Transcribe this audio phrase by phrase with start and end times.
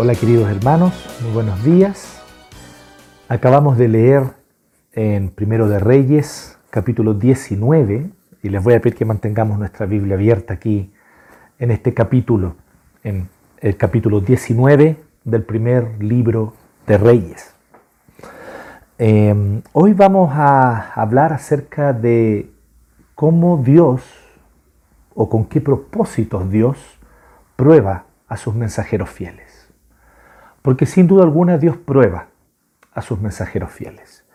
[0.00, 0.94] Hola queridos hermanos,
[1.24, 2.22] muy buenos días.
[3.28, 4.22] Acabamos de leer
[4.92, 8.08] en Primero de Reyes, capítulo 19,
[8.44, 10.92] y les voy a pedir que mantengamos nuestra Biblia abierta aquí
[11.58, 12.54] en este capítulo,
[13.02, 16.54] en el capítulo 19 del primer libro
[16.86, 17.52] de Reyes.
[18.98, 22.52] Eh, hoy vamos a hablar acerca de
[23.16, 24.04] cómo Dios
[25.16, 26.78] o con qué propósitos Dios
[27.56, 29.47] prueba a sus mensajeros fieles.
[30.68, 32.26] Porque sin duda alguna Dios prueba
[32.92, 34.26] a sus mensajeros fieles.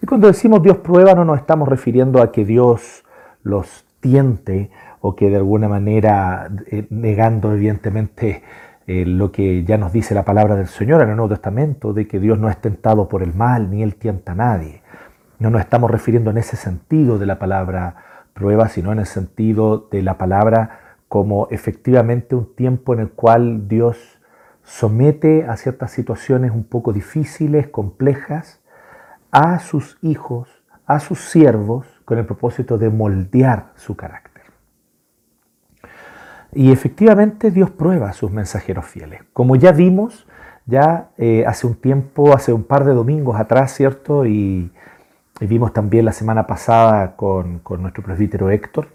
[0.00, 3.04] Y cuando decimos Dios prueba no nos estamos refiriendo a que Dios
[3.42, 8.44] los tiente o que de alguna manera, eh, negando evidentemente
[8.86, 12.06] eh, lo que ya nos dice la palabra del Señor en el Nuevo Testamento, de
[12.06, 14.82] que Dios no es tentado por el mal, ni Él tienta a nadie.
[15.40, 17.96] No nos estamos refiriendo en ese sentido de la palabra
[18.32, 23.66] prueba, sino en el sentido de la palabra como efectivamente un tiempo en el cual
[23.66, 24.19] Dios
[24.70, 28.60] somete a ciertas situaciones un poco difíciles, complejas,
[29.32, 30.48] a sus hijos,
[30.86, 34.44] a sus siervos, con el propósito de moldear su carácter.
[36.52, 39.22] Y efectivamente Dios prueba a sus mensajeros fieles.
[39.32, 40.26] Como ya vimos,
[40.66, 44.24] ya eh, hace un tiempo, hace un par de domingos atrás, ¿cierto?
[44.24, 44.72] Y,
[45.40, 48.88] vimos también la semana pasada con, con nuestro presbítero Héctor,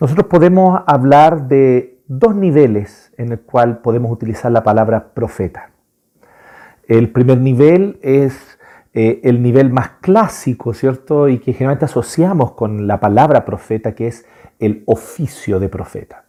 [0.00, 5.70] nosotros podemos hablar de dos niveles en el cual podemos utilizar la palabra profeta.
[6.86, 8.58] El primer nivel es
[8.92, 11.28] eh, el nivel más clásico, ¿cierto?
[11.28, 14.24] Y que generalmente asociamos con la palabra profeta, que es
[14.60, 16.24] el oficio de profeta.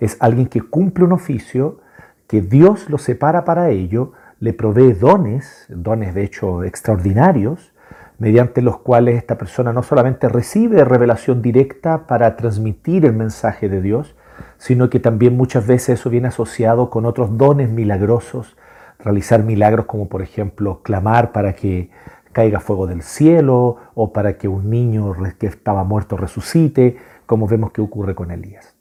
[0.00, 1.78] Es alguien que cumple un oficio,
[2.26, 7.72] que Dios lo separa para ello, le provee dones, dones de hecho extraordinarios,
[8.18, 13.80] mediante los cuales esta persona no solamente recibe revelación directa para transmitir el mensaje de
[13.80, 14.15] Dios,
[14.58, 18.56] sino que también muchas veces eso viene asociado con otros dones milagrosos,
[18.98, 21.90] realizar milagros como por ejemplo clamar para que
[22.32, 27.72] caiga fuego del cielo o para que un niño que estaba muerto resucite, como vemos
[27.72, 28.74] que ocurre con Elías.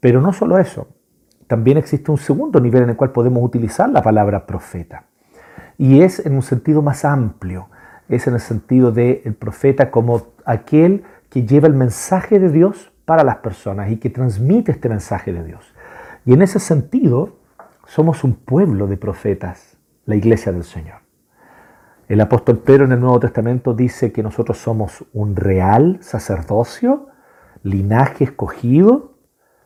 [0.00, 0.88] Pero no solo eso,
[1.46, 5.04] también existe un segundo nivel en el cual podemos utilizar la palabra profeta.
[5.76, 7.68] Y es en un sentido más amplio,
[8.08, 12.89] es en el sentido de el profeta como aquel que lleva el mensaje de Dios
[13.10, 15.74] para las personas y que transmite este mensaje de Dios.
[16.24, 17.38] Y en ese sentido,
[17.84, 20.98] somos un pueblo de profetas, la iglesia del Señor.
[22.06, 27.08] El apóstol Pedro en el Nuevo Testamento dice que nosotros somos un real sacerdocio,
[27.64, 29.14] linaje escogido,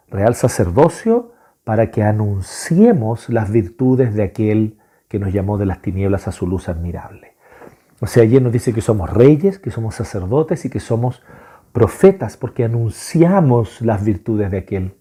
[0.09, 1.33] real sacerdocio,
[1.65, 6.47] para que anunciemos las virtudes de aquel que nos llamó de las tinieblas a su
[6.47, 7.34] luz admirable.
[8.00, 11.21] O sea, allí nos dice que somos reyes, que somos sacerdotes y que somos
[11.75, 14.95] profetas porque anunciamos las virtudes de aquel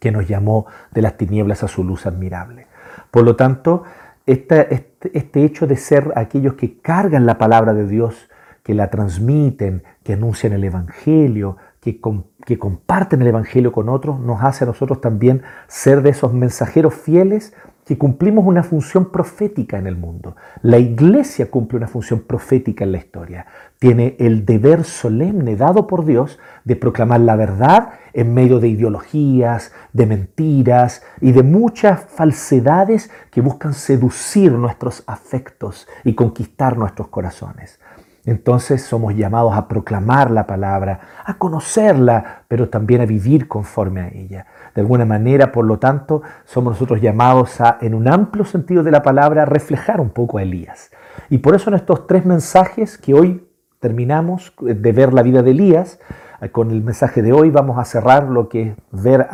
[0.00, 2.66] que nos llamó de las tinieblas a su luz admirable.
[3.12, 3.84] Por lo tanto,
[4.26, 4.74] este,
[5.14, 8.28] este, hecho de ser aquellos que cargan la palabra de Dios,
[8.64, 12.00] que la transmiten, que anuncian el Evangelio, que,
[12.44, 16.92] que comparten el Evangelio con otros, nos hace a nosotros también ser de esos mensajeros
[16.94, 17.54] fieles
[17.88, 20.36] que cumplimos una función profética en el mundo.
[20.60, 23.46] La iglesia cumple una función profética en la historia.
[23.78, 29.72] Tiene el deber solemne dado por Dios de proclamar la verdad en medio de ideologías,
[29.94, 37.80] de mentiras y de muchas falsedades que buscan seducir nuestros afectos y conquistar nuestros corazones.
[38.28, 44.08] Entonces somos llamados a proclamar la palabra, a conocerla, pero también a vivir conforme a
[44.08, 44.44] ella.
[44.74, 48.90] De alguna manera, por lo tanto, somos nosotros llamados a, en un amplio sentido de
[48.90, 50.90] la palabra, reflejar un poco a Elías.
[51.30, 53.48] Y por eso en estos tres mensajes que hoy
[53.80, 55.98] terminamos de ver la vida de Elías,
[56.42, 59.26] eh, con el mensaje de hoy vamos a cerrar lo que es ver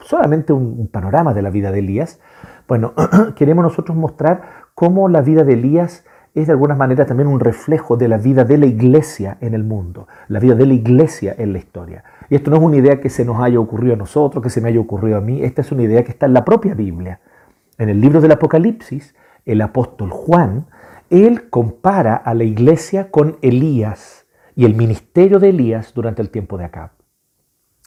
[0.00, 2.18] solamente un panorama de la vida de Elías.
[2.66, 2.94] Bueno,
[3.36, 4.40] queremos nosotros mostrar
[4.74, 6.06] cómo la vida de Elías
[6.40, 9.64] es de alguna manera también un reflejo de la vida de la iglesia en el
[9.64, 12.04] mundo, la vida de la iglesia en la historia.
[12.30, 14.60] Y esto no es una idea que se nos haya ocurrido a nosotros, que se
[14.60, 17.20] me haya ocurrido a mí, esta es una idea que está en la propia Biblia.
[17.78, 19.14] En el libro del Apocalipsis,
[19.46, 20.66] el apóstol Juan,
[21.10, 26.58] él compara a la iglesia con Elías y el ministerio de Elías durante el tiempo
[26.58, 26.97] de Acab.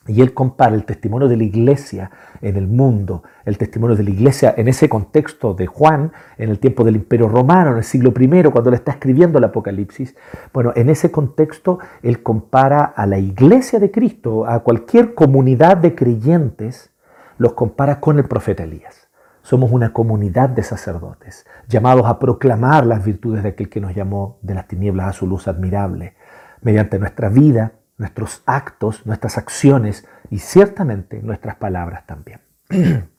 [0.07, 2.09] Y él compara el testimonio de la iglesia
[2.41, 6.57] en el mundo, el testimonio de la iglesia en ese contexto de Juan, en el
[6.57, 10.15] tiempo del Imperio Romano, en el siglo I, cuando le está escribiendo el Apocalipsis.
[10.53, 15.93] Bueno, en ese contexto él compara a la iglesia de Cristo, a cualquier comunidad de
[15.93, 16.91] creyentes,
[17.37, 19.07] los compara con el profeta Elías.
[19.43, 24.39] Somos una comunidad de sacerdotes, llamados a proclamar las virtudes de aquel que nos llamó
[24.41, 26.15] de las tinieblas a su luz admirable,
[26.61, 32.41] mediante nuestra vida, nuestros actos, nuestras acciones y ciertamente nuestras palabras también.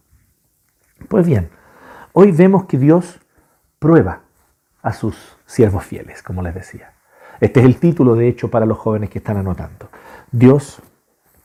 [1.09, 1.51] Pues bien,
[2.15, 3.21] Hoy vemos que Dios
[3.79, 4.21] prueba
[4.83, 6.93] a sus siervos fieles, como les decía.
[7.41, 9.89] Este es el título, de hecho, para los jóvenes que están anotando.
[10.31, 10.83] Dios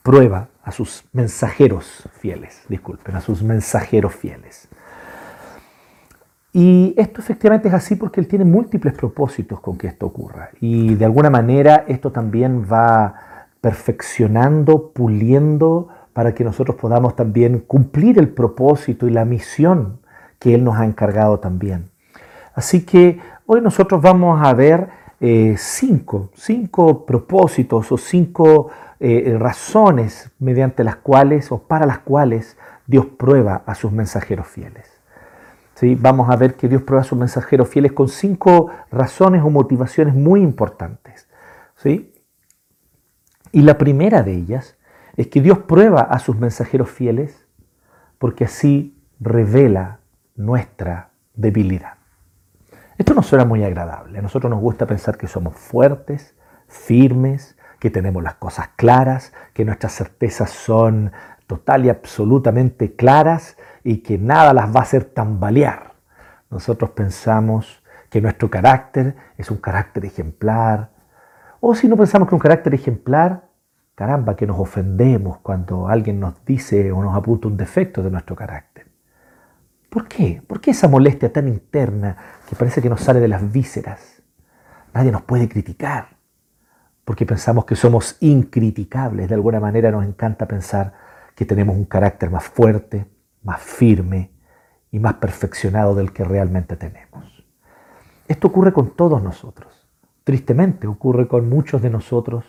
[0.02, 4.68] prueba a sus mensajeros fieles, disculpen, a sus mensajeros fieles.
[6.52, 10.50] Y esto efectivamente es así porque Él tiene múltiples propósitos con que esto ocurra.
[10.60, 13.14] Y de alguna manera esto también va
[13.60, 20.00] perfeccionando, puliendo, para que nosotros podamos también cumplir el propósito y la misión
[20.38, 21.90] que Él nos ha encargado también.
[22.54, 24.88] Así que hoy nosotros vamos a ver
[25.20, 32.56] eh, cinco, cinco propósitos o cinco eh, razones mediante las cuales o para las cuales
[32.86, 34.97] Dios prueba a sus mensajeros fieles.
[35.82, 40.14] Vamos a ver que Dios prueba a sus mensajeros fieles con cinco razones o motivaciones
[40.14, 41.28] muy importantes.
[41.76, 42.12] ¿sí?
[43.52, 44.76] Y la primera de ellas
[45.16, 47.46] es que Dios prueba a sus mensajeros fieles
[48.18, 50.00] porque así revela
[50.34, 51.94] nuestra debilidad.
[52.96, 54.18] Esto no suena muy agradable.
[54.18, 56.34] A nosotros nos gusta pensar que somos fuertes,
[56.66, 61.12] firmes, que tenemos las cosas claras, que nuestras certezas son
[61.46, 65.94] total y absolutamente claras y que nada las va a hacer tambalear.
[66.50, 70.90] Nosotros pensamos que nuestro carácter es un carácter ejemplar.
[71.60, 73.48] O si no pensamos que un carácter ejemplar,
[73.94, 78.36] caramba, que nos ofendemos cuando alguien nos dice o nos apunta un defecto de nuestro
[78.36, 78.86] carácter.
[79.90, 80.42] ¿Por qué?
[80.46, 82.16] ¿Por qué esa molestia tan interna
[82.48, 84.22] que parece que nos sale de las vísceras?
[84.94, 86.08] Nadie nos puede criticar,
[87.04, 89.28] porque pensamos que somos incriticables.
[89.28, 90.92] De alguna manera nos encanta pensar
[91.34, 93.06] que tenemos un carácter más fuerte,
[93.48, 94.30] más firme
[94.90, 97.24] y más perfeccionado del que realmente tenemos.
[98.26, 99.88] Esto ocurre con todos nosotros.
[100.22, 102.44] Tristemente ocurre con muchos de nosotros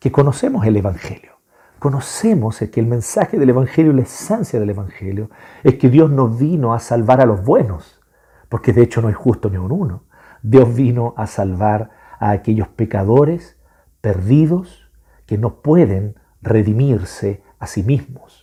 [0.00, 1.38] que conocemos el Evangelio.
[1.78, 5.30] Conocemos que el mensaje del Evangelio, la esencia del Evangelio,
[5.62, 8.00] es que Dios no vino a salvar a los buenos,
[8.48, 10.02] porque de hecho no es justo ni un uno.
[10.42, 13.56] Dios vino a salvar a aquellos pecadores
[14.00, 14.90] perdidos
[15.26, 18.39] que no pueden redimirse a sí mismos.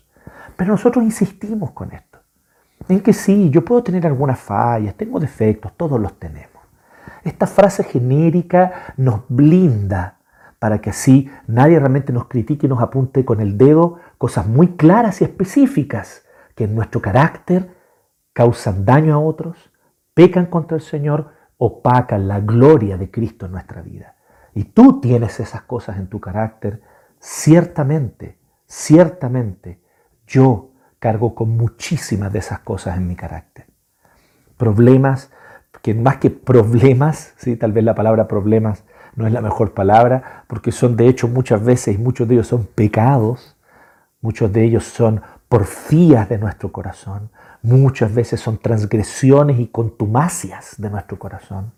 [0.57, 2.19] Pero nosotros insistimos con esto,
[2.89, 6.49] en que sí, yo puedo tener algunas fallas, tengo defectos, todos los tenemos.
[7.23, 10.17] Esta frase genérica nos blinda
[10.59, 14.75] para que así nadie realmente nos critique y nos apunte con el dedo cosas muy
[14.75, 16.25] claras y específicas
[16.55, 17.75] que en nuestro carácter
[18.33, 19.71] causan daño a otros,
[20.13, 24.15] pecan contra el Señor, opacan la gloria de Cristo en nuestra vida.
[24.55, 26.81] Y tú tienes esas cosas en tu carácter,
[27.19, 29.81] ciertamente, ciertamente,
[30.27, 33.65] yo cargo con muchísimas de esas cosas en mi carácter.
[34.57, 35.31] Problemas,
[35.81, 37.55] que más que problemas, ¿sí?
[37.55, 38.83] tal vez la palabra problemas
[39.15, 42.47] no es la mejor palabra, porque son de hecho muchas veces, y muchos de ellos
[42.47, 43.55] son pecados,
[44.21, 47.31] muchos de ellos son porfías de nuestro corazón,
[47.61, 51.73] muchas veces son transgresiones y contumacias de nuestro corazón.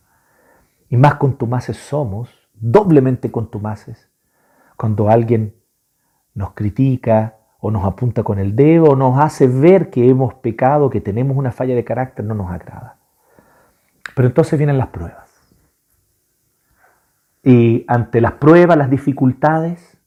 [0.90, 4.10] Y más contumaces somos, doblemente contumaces,
[4.76, 5.56] cuando alguien
[6.34, 10.90] nos critica o nos apunta con el dedo o nos hace ver que hemos pecado,
[10.90, 12.98] que tenemos una falla de carácter, no nos agrada.
[14.16, 15.30] Pero entonces vienen las pruebas.
[17.44, 19.98] Y ante las pruebas, las dificultades,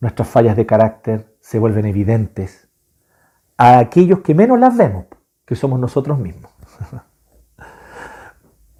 [0.00, 2.68] nuestras fallas de carácter se vuelven evidentes
[3.56, 5.06] a aquellos que menos las vemos,
[5.44, 6.50] que somos nosotros mismos.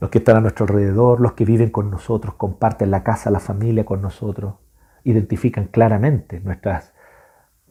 [0.00, 3.40] los que están a nuestro alrededor, los que viven con nosotros, comparten la casa, la
[3.40, 4.56] familia con nosotros,
[5.04, 6.92] identifican claramente nuestras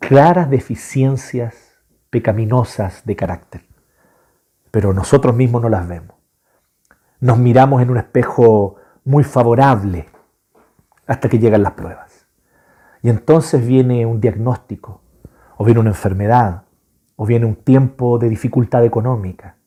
[0.08, 1.80] claras deficiencias
[2.12, 3.66] pecaminosas de carácter.
[4.70, 6.16] Pero nosotros mismos no las vemos.
[7.20, 10.06] Nos miramos en un espejo muy favorable
[11.08, 12.28] hasta que llegan las pruebas.
[13.02, 15.02] Y entonces viene un diagnóstico,
[15.58, 16.66] o viene una enfermedad,
[17.16, 19.58] o viene un tiempo de dificultad económica,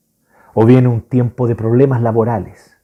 [0.55, 2.77] o viene un tiempo de problemas laborales,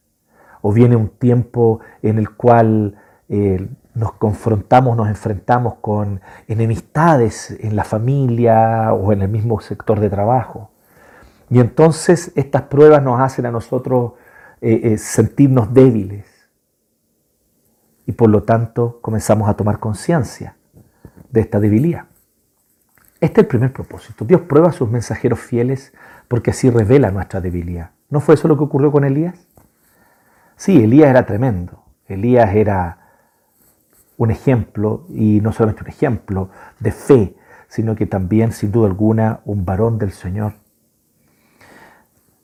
[0.61, 2.97] o viene un tiempo en el cual
[3.29, 10.01] eh, nos confrontamos, nos enfrentamos con enemistades en la familia o en el mismo sector
[10.01, 10.71] de trabajo.
[11.51, 14.13] Y entonces estas pruebas nos hacen a nosotros
[14.61, 16.35] eh, eh, sentirnos débiles,
[18.07, 20.57] y por lo tanto comenzamos a tomar conciencia
[21.31, 22.05] de esta debilidad.
[23.21, 24.25] Este es el primer propósito.
[24.25, 25.95] Dios prueba a sus mensajeros fieles
[26.29, 27.93] porque así revela nuestra debilidad.
[28.11, 29.49] ¿No fue eso lo que ocurrió con Elías?
[30.57, 31.85] Sí, Elías era tremendo.
[32.07, 32.99] Elías era
[34.17, 37.37] un ejemplo, y no solamente un ejemplo de fe,
[37.69, 40.55] sino que también, sin duda alguna, un varón del Señor.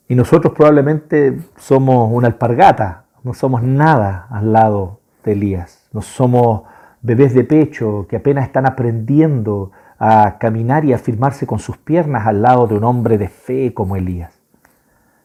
[0.07, 5.87] Y nosotros probablemente somos una alpargata, no somos nada al lado de Elías.
[5.93, 6.63] No somos
[7.01, 12.25] bebés de pecho que apenas están aprendiendo a caminar y a firmarse con sus piernas
[12.25, 14.33] al lado de un hombre de fe como Elías.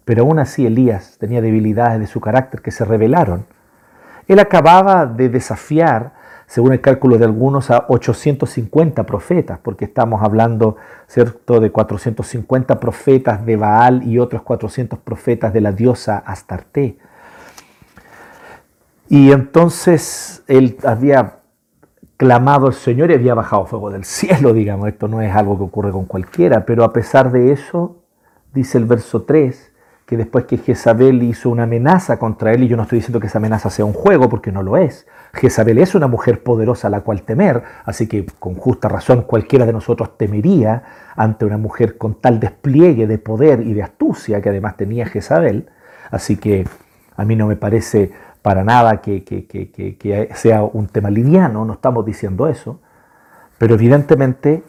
[0.04, 3.46] Pero aún así Elías tenía debilidades de su carácter que se revelaron.
[4.28, 6.12] Él acababa de desafiar,
[6.46, 10.76] según el cálculo de algunos, a 850 profetas, porque estamos hablando,
[11.08, 16.98] ¿cierto?, de 450 profetas de Baal y otros 400 profetas de la diosa Astarte.
[19.08, 21.38] Y entonces él había
[22.16, 24.88] clamado al Señor y había bajado fuego del cielo, digamos.
[24.88, 28.02] Esto no es algo que ocurre con cualquiera, pero a pesar de eso,
[28.54, 29.72] dice el verso 3,
[30.06, 33.26] que después que Jezabel hizo una amenaza contra él, y yo no estoy diciendo que
[33.26, 35.06] esa amenaza sea un juego, porque no lo es.
[35.34, 39.66] Jezabel es una mujer poderosa a la cual temer, así que con justa razón cualquiera
[39.66, 40.84] de nosotros temería
[41.16, 45.68] ante una mujer con tal despliegue de poder y de astucia que además tenía Jezabel.
[46.10, 46.66] Así que
[47.16, 52.06] a mí no me parece para nada que, que, sea un tema liviano, no estamos
[52.06, 52.78] diciendo eso,
[53.58, 54.62] pero evidentemente,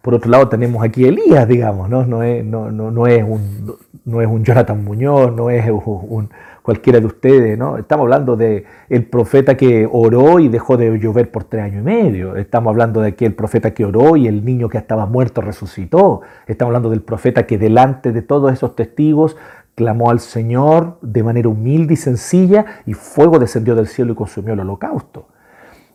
[0.00, 4.20] por otro lado, tenemos aquí Elías, digamos, no, no, es, no, no, es, un, no
[4.20, 6.30] es un Jonathan Muñoz, no es un,
[6.62, 7.78] cualquiera de ustedes, ¿no?
[7.78, 11.84] Estamos hablando de el profeta que oró y dejó de llover por tres años y
[11.84, 12.36] medio.
[12.36, 16.20] Estamos hablando de aquel profeta que oró y el niño que estaba muerto resucitó.
[16.46, 19.36] Estamos hablando del profeta que delante de todos esos testigos
[19.74, 24.54] clamó al Señor de manera humilde y sencilla y fuego descendió del cielo y consumió
[24.54, 25.28] el holocausto.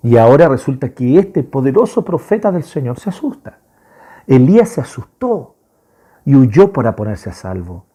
[0.01, 3.59] Y ahora resulta que este poderoso profeta del Señor se asusta.
[4.27, 5.55] Elías se asustó
[6.25, 7.85] y huyó para ponerse a salvo.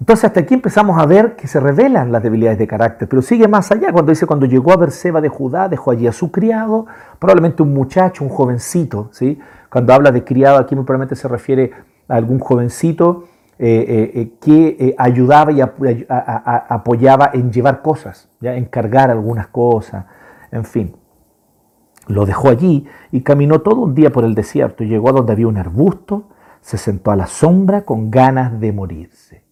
[0.00, 3.46] Entonces hasta aquí empezamos a ver que se revelan las debilidades de carácter, pero sigue
[3.48, 6.86] más allá cuando dice cuando llegó a Berseba de Judá, dejó allí a su criado,
[7.18, 9.38] probablemente un muchacho, un jovencito, ¿sí?
[9.70, 11.72] Cuando habla de criado aquí probablemente se refiere
[12.08, 13.24] a algún jovencito
[13.58, 18.54] eh, eh, eh, que ayudaba y apoyaba en llevar cosas, ¿ya?
[18.54, 20.06] en cargar algunas cosas,
[20.50, 20.96] en fin.
[22.06, 24.82] Lo dejó allí y caminó todo un día por el desierto.
[24.82, 26.30] Llegó a donde había un arbusto,
[26.62, 29.49] se sentó a la sombra con ganas de morirse.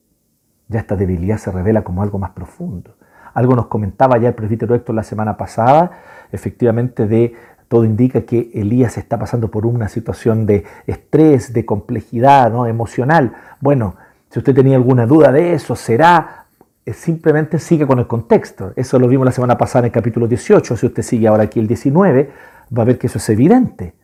[0.69, 2.95] Ya esta debilidad se revela como algo más profundo.
[3.35, 5.93] Algo nos comentaba ya el presbítero Héctor la semana pasada,
[6.33, 7.35] efectivamente, de
[7.69, 12.67] todo indica que Elías está pasando por una situación de estrés, de complejidad ¿no?
[12.67, 13.35] emocional.
[13.61, 13.95] Bueno,
[14.31, 16.47] si usted tenía alguna duda de eso, será,
[16.85, 18.73] eh, simplemente sigue con el contexto.
[18.75, 20.77] Eso lo vimos la semana pasada en el capítulo 18.
[20.77, 22.31] Si usted sigue ahora aquí el 19,
[22.77, 23.95] va a ver que eso es evidente.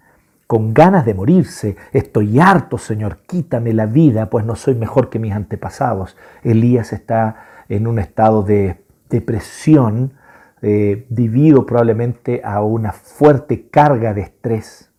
[0.47, 5.19] Con ganas de morirse, estoy harto, Señor, quítame la vida, pues no soy mejor que
[5.19, 6.17] mis antepasados.
[6.43, 7.37] Elías está
[7.69, 10.13] en un estado de depresión,
[10.61, 14.91] eh, debido probablemente a una fuerte carga de estrés.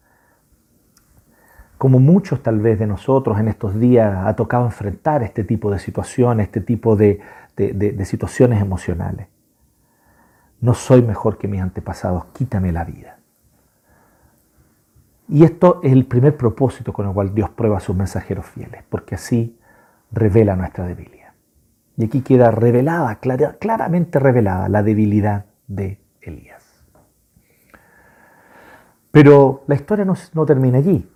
[1.78, 5.78] Como muchos tal vez de nosotros en estos días ha tocado enfrentar este tipo de
[5.78, 7.20] situaciones, este tipo de,
[7.56, 9.28] de situaciones emocionales.
[10.62, 13.15] No soy mejor que mis antepasados, quítame la vida.
[15.28, 18.84] Y esto es el primer propósito con el cual Dios prueba a sus mensajeros fieles,
[18.90, 19.58] porque así
[20.12, 21.34] revela nuestra debilidad.
[21.98, 23.20] Y aquí queda revelada,
[23.60, 26.64] claramente revelada, la debilidad de Elías.
[29.12, 31.10] Pero la historia no, termina allí.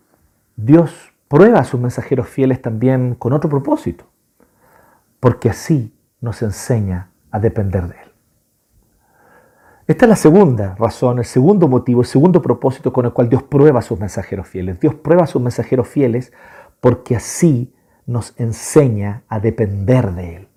[0.56, 4.06] Dios prueba a sus mensajeros fieles también con otro propósito,
[5.20, 8.09] porque así nos enseña a depender de Él.
[9.90, 13.42] Esta es la segunda razón, el segundo motivo, el segundo propósito con el cual Dios
[13.42, 14.80] prueba a sus mensajeros fieles.
[14.80, 16.32] Dios prueba a sus mensajeros fieles
[16.80, 17.74] porque así
[18.06, 20.48] nos enseña a depender de Él.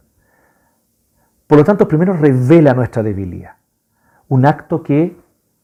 [1.47, 3.57] Por lo tanto, primero revela nuestra debilidad
[4.29, 5.17] un acto que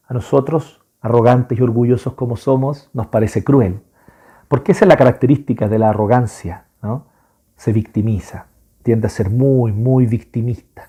[0.07, 3.81] a nosotros, arrogantes y orgullosos como somos, nos parece cruel.
[4.47, 7.07] Porque esa es la característica de la arrogancia, ¿no?
[7.55, 8.47] Se victimiza,
[8.81, 10.88] tiende a ser muy, muy victimista.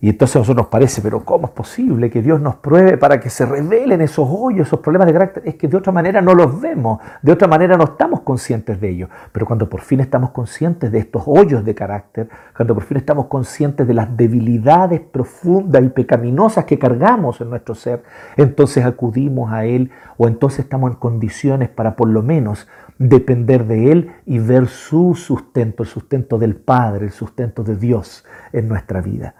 [0.00, 3.18] Y entonces a nosotros nos parece, pero ¿cómo es posible que Dios nos pruebe para
[3.18, 5.42] que se revelen esos hoyos, esos problemas de carácter?
[5.44, 8.90] Es que de otra manera no los vemos, de otra manera no estamos conscientes de
[8.90, 9.10] ellos.
[9.32, 13.26] Pero cuando por fin estamos conscientes de estos hoyos de carácter, cuando por fin estamos
[13.26, 18.04] conscientes de las debilidades profundas y pecaminosas que cargamos en nuestro ser,
[18.36, 23.90] entonces acudimos a Él o entonces estamos en condiciones para por lo menos depender de
[23.90, 29.00] Él y ver su sustento, el sustento del Padre, el sustento de Dios en nuestra
[29.00, 29.34] vida.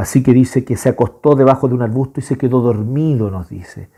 [0.00, 3.50] Así que dice que se acostó debajo de un arbusto y se quedó dormido, nos
[3.50, 3.90] dice.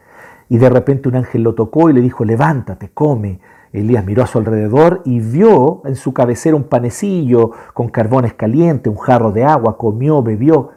[0.49, 3.38] Y de repente un ángel lo tocó y le dijo, levántate, come.
[3.73, 8.92] Elías miró a su alrededor y vio en su cabecera un panecillo con carbones calientes,
[8.92, 10.71] un jarro de agua, comió, bebió,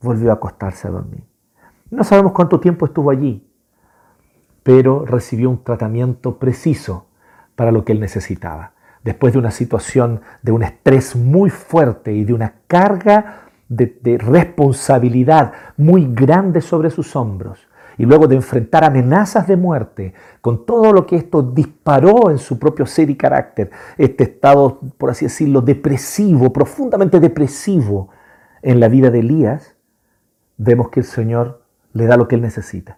[0.00, 1.24] volvió a acostarse a dormir.
[1.90, 3.44] No sabemos cuánto tiempo estuvo allí,
[4.62, 7.06] pero recibió un tratamiento preciso
[7.56, 8.74] para lo que él necesitaba.
[9.02, 15.52] Después de una situación de un estrés muy fuerte y de una carga de, responsabilidad
[15.76, 17.66] muy grande sobre sus hombros.
[17.98, 22.58] y luego de enfrentar amenazas de muerte, con todo lo que esto disparó en su
[22.58, 28.08] propio ser y carácter, este estado, por así decirlo, depresivo, profundamente depresivo
[28.62, 29.76] en la vida de Elías,
[30.56, 31.62] vemos que el Señor
[31.92, 32.96] le da lo que él necesita.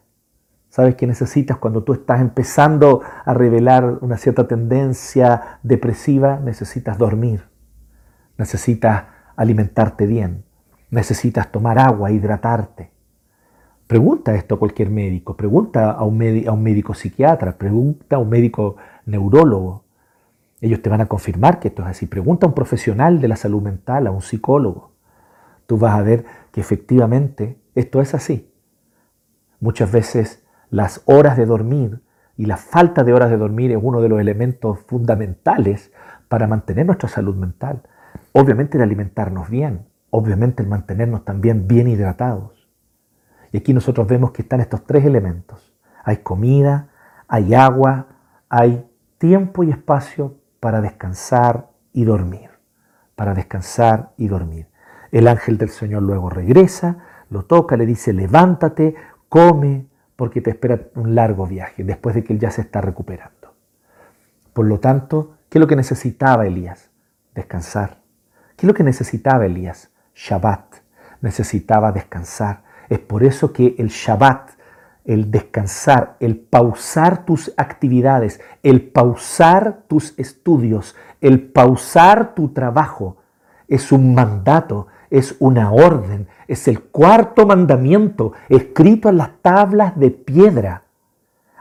[0.68, 6.38] ¿Sabes qué necesitas cuando tú estás empezando a revelar una cierta tendencia depresiva?
[6.38, 7.48] Necesitas dormir,
[8.38, 10.44] necesitas alimentarte bien,
[10.92, 12.92] necesitas tomar agua, hidratarte.
[13.86, 19.84] Pregunta esto a cualquier médico, pregunta a un, médico psiquiatra, pregunta a un médico neurólogo.
[20.60, 22.06] Ellos te van a confirmar que esto es así.
[22.06, 24.92] Pregunta a un profesional de la salud mental, a un psicólogo.
[25.66, 28.52] Tú vas a ver que efectivamente esto es así.
[29.60, 32.02] Muchas veces las horas de dormir
[32.36, 35.90] y la falta de horas de dormir es uno de los elementos fundamentales
[36.28, 37.82] para mantener nuestra salud mental.
[38.32, 42.68] Obviamente el alimentarnos bien, obviamente el mantenernos también bien hidratados.
[43.50, 45.74] Y aquí nosotros vemos que están estos tres elementos.
[46.04, 46.90] Hay comida,
[47.26, 48.08] hay agua,
[48.50, 52.50] hay tiempo y espacio para descansar y dormir.
[53.14, 54.68] Para descansar y dormir.
[55.12, 56.98] El ángel del Señor luego regresa,
[57.30, 58.94] lo toca, le dice, levántate,
[59.30, 63.54] come, porque te espera un largo viaje, después de que él ya se está recuperando.
[64.52, 66.90] Por lo tanto, ¿qué es lo que necesitaba Elías?
[67.34, 68.02] Descansar.
[68.56, 69.91] ¿Qué es lo que necesitaba Elías?
[70.14, 70.76] Shabbat.
[71.20, 72.62] Necesitaba descansar.
[72.88, 74.50] Es por eso que el Shabbat,
[75.04, 83.16] el descansar, el pausar tus actividades, el pausar tus estudios, el pausar tu trabajo,
[83.68, 90.10] es un mandato, es una orden, es el cuarto mandamiento escrito en las tablas de
[90.10, 90.82] piedra.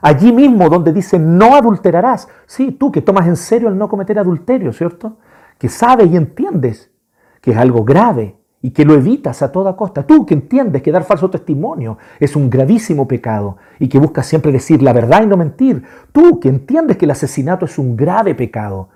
[0.02, 2.28] Allí mismo donde dice no adulterarás.
[2.46, 5.18] Sí, tú que tomas en serio el no cometer adulterio, ¿cierto?
[5.58, 6.92] Que sabes y entiendes
[7.40, 10.04] que es algo grave, y que lo evitas a toda costa.
[10.04, 14.52] Tú que entiendes que dar falso testimonio es un gravísimo pecado y que buscas siempre
[14.52, 15.84] decir la verdad y no mentir.
[16.12, 18.90] Tú que entiendes que el asesinato es un grave pecado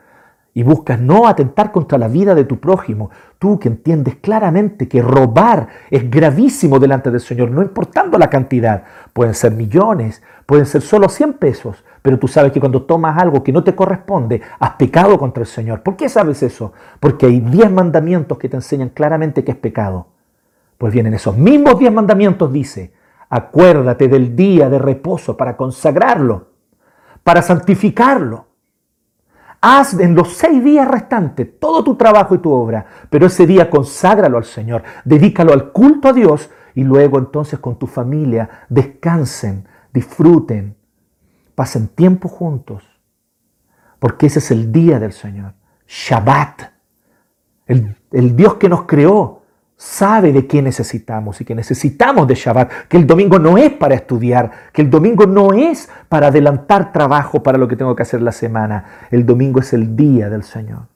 [0.54, 3.10] y buscas no atentar contra la vida de tu prójimo.
[3.40, 8.84] Tú que entiendes claramente que robar es gravísimo delante del Señor, no importando la cantidad.
[9.12, 13.44] Pueden ser millones, pueden ser solo 100 pesos, pero tú sabes que cuando tomas algo
[13.44, 15.82] que no te corresponde, has pecado contra el Señor.
[15.82, 16.72] ¿Por qué sabes eso?
[17.00, 20.06] Porque hay 10 mandamientos que te enseñan claramente que es pecado.
[20.78, 22.94] Pues bien, en esos mismos 10 mandamientos dice,
[23.28, 26.50] acuérdate del día de reposo para consagrarlo,
[27.24, 28.46] para santificarlo.
[29.60, 33.68] Haz en los seis días restantes todo tu trabajo y tu obra, pero ese día
[33.68, 39.68] conságralo al Señor, dedícalo al culto a Dios y luego entonces con tu familia descansen,
[39.92, 40.76] disfruten,
[41.56, 42.84] pasen tiempo juntos,
[44.00, 45.54] porque ese es el día del Señor.
[45.88, 46.62] Shabbat.
[47.66, 49.42] El, el, Dios que nos creó
[49.78, 53.96] sabe de qué necesitamos y que necesitamos de Shabbat, que el domingo no es para
[53.96, 58.22] estudiar, que el domingo no es para adelantar trabajo para lo que tengo que hacer
[58.22, 60.88] la semana, el domingo es el día del Señor.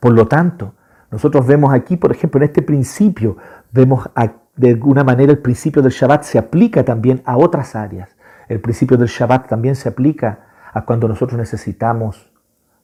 [0.00, 0.74] Por lo tanto,
[1.10, 3.36] nosotros vemos aquí, por ejemplo, en este principio,
[3.70, 4.10] vemos
[4.56, 8.13] de alguna manera el principio del Shabbat se aplica también a otras áreas.
[8.48, 12.30] El principio del Shabbat también se aplica a cuando nosotros necesitamos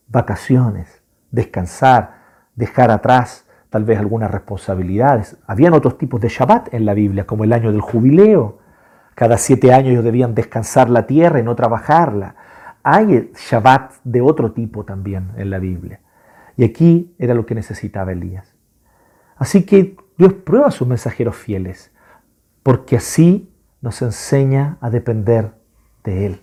[0.08, 2.20] vacaciones, descansar,
[2.54, 5.36] dejar atrás tal vez algunas responsabilidades.
[5.46, 8.58] Habían otros tipos de Shabbat en la Biblia, como el año del jubileo.
[9.14, 12.34] Cada siete años ellos debían descansar la tierra y no trabajarla.
[12.82, 16.00] Hay Shabbat de otro tipo también en la Biblia.
[16.56, 18.54] Y aquí era lo que necesitaba Elías.
[19.36, 21.92] Así que Dios prueba a sus mensajeros fieles,
[22.62, 23.49] porque así
[23.80, 25.52] nos enseña a depender
[26.04, 26.42] de Él.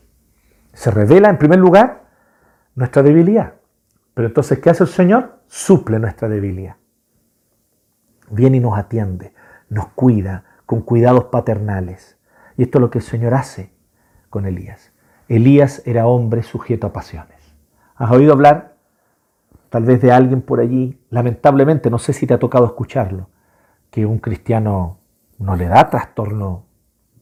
[0.74, 2.06] Se revela en primer lugar
[2.76, 3.54] nuestra debilidad.
[4.14, 5.40] Pero entonces, ¿qué hace el Señor?
[5.48, 6.76] Suple nuestra debilidad.
[8.30, 9.34] Viene y nos atiende,
[9.70, 12.18] nos cuida con cuidados paternales.
[12.58, 13.72] Y esto es lo que el Señor hace
[14.30, 14.92] con Elías.
[15.28, 17.38] Elías era hombre sujeto a pasiones.
[17.96, 18.76] ¿Has oído hablar
[19.70, 21.00] tal vez de alguien por allí?
[21.10, 23.30] Lamentablemente, no sé si te ha tocado escucharlo,
[23.90, 25.00] que un cristiano
[25.40, 26.67] no le da trastorno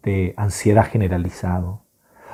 [0.05, 1.81] de ansiedad generalizado,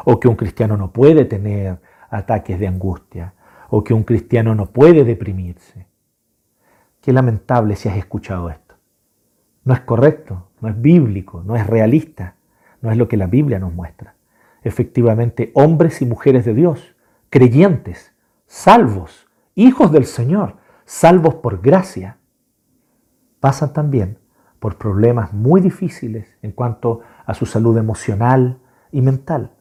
[0.05, 1.79] o que un cristiano no puede tener
[2.10, 3.34] ataques de angustia,
[3.69, 5.88] o que un cristiano no puede deprimirse.
[6.99, 8.75] Qué lamentable si has escuchado esto.
[9.63, 12.36] No es correcto, no es bíblico, no es realista,
[12.81, 14.15] no es lo que la Biblia nos muestra.
[14.63, 16.95] Efectivamente, hombres y mujeres de Dios,
[17.29, 18.13] creyentes,
[18.47, 22.17] salvos, hijos del Señor, salvos por gracia,
[23.39, 24.19] pasan también
[24.60, 28.60] por problemas muy difíciles en cuanto a su salud emocional
[28.91, 29.51] y mental.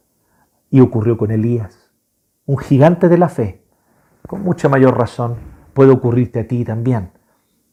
[0.69, 1.91] Y ocurrió con Elías,
[2.45, 3.63] un gigante de la fe.
[4.27, 5.35] Con mucha mayor razón
[5.73, 7.11] puede ocurrirte a ti también.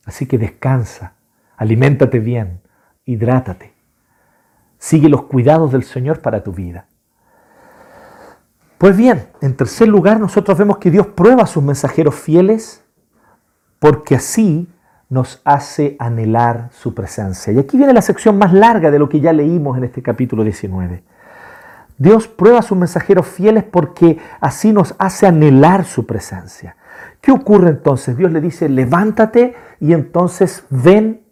[0.04, 1.14] Así que descansa,
[1.56, 2.62] aliméntate bien,
[3.04, 3.74] hidrátate.
[4.78, 6.86] Sigue los cuidados del Señor para tu vida.
[8.78, 12.84] Pues bien, en tercer lugar, nosotros vemos que Dios prueba a sus mensajeros fieles
[13.80, 14.68] porque así
[15.08, 17.52] nos hace anhelar su presencia.
[17.52, 20.44] Y aquí viene la sección más larga de lo que ya leímos en este capítulo
[20.44, 21.02] 19.
[21.96, 26.76] Dios prueba a sus mensajeros fieles porque así nos hace anhelar su presencia.
[27.20, 28.16] ¿Qué ocurre entonces?
[28.16, 31.22] Dios le dice, levántate y entonces ven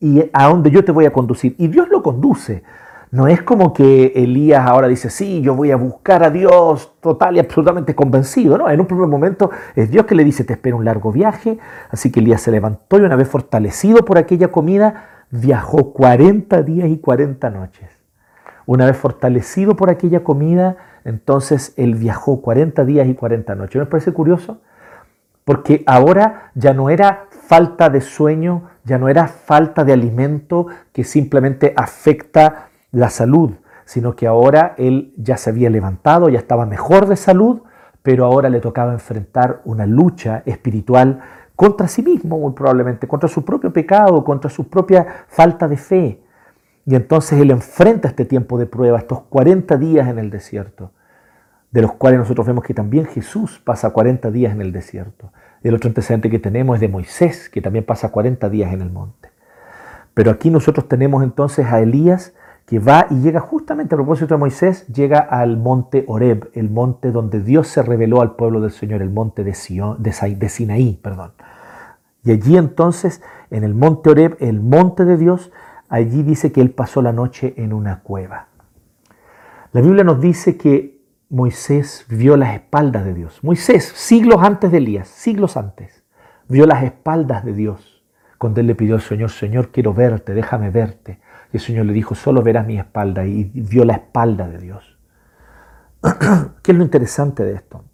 [0.00, 1.54] y a donde yo te voy a conducir.
[1.58, 2.64] Y Dios lo conduce.
[3.12, 7.36] No es como que Elías ahora dice, sí, yo voy a buscar a Dios total
[7.36, 8.56] y absolutamente convencido.
[8.56, 11.58] No, en un primer momento es Dios que le dice, te espera un largo viaje.
[11.90, 16.88] Así que Elías se levantó y una vez fortalecido por aquella comida, viajó 40 días
[16.88, 17.90] y 40 noches.
[18.64, 23.74] Una vez fortalecido por aquella comida, entonces él viajó 40 días y 40 noches.
[23.74, 24.62] ¿No les parece curioso?
[25.44, 31.04] Porque ahora ya no era falta de sueño, ya no era falta de alimento que
[31.04, 33.52] simplemente afecta la salud,
[33.84, 37.62] sino que ahora él ya se había levantado, ya estaba mejor de salud,
[38.02, 41.20] pero ahora le tocaba enfrentar una lucha espiritual
[41.56, 46.22] contra sí mismo, muy probablemente, contra su propio pecado, contra su propia falta de fe.
[46.84, 50.90] Y entonces él enfrenta este tiempo de prueba, estos 40 días en el desierto,
[51.70, 55.32] de los cuales nosotros vemos que también Jesús pasa 40 días en el desierto.
[55.62, 58.90] El otro antecedente que tenemos es de Moisés, que también pasa 40 días en el
[58.90, 59.30] monte.
[60.14, 62.34] Pero aquí nosotros tenemos entonces a Elías
[62.66, 67.10] que va y llega justamente a propósito de Moisés, llega al monte Oreb, el monte
[67.10, 70.98] donde Dios se reveló al pueblo del Señor, el monte de, Sinaí.
[71.02, 71.32] Perdón.
[72.24, 73.20] Y allí entonces,
[73.50, 75.50] en el monte Oreb, el monte de Dios,
[75.88, 78.48] allí dice que él pasó la noche en una cueva.
[79.72, 83.40] La Biblia nos dice que Moisés vio las espaldas de Dios.
[83.42, 86.04] Moisés, siglos antes de Elías, siglos antes,
[86.48, 88.04] vio las espaldas de Dios.
[88.38, 91.20] Cuando él le pidió al Señor, Señor, quiero verte, déjame verte.
[91.52, 93.26] El Señor le dijo, solo verás mi espalda.
[93.26, 94.98] Y vio la espalda de Dios.
[96.62, 97.84] ¿Qué es lo interesante de esto?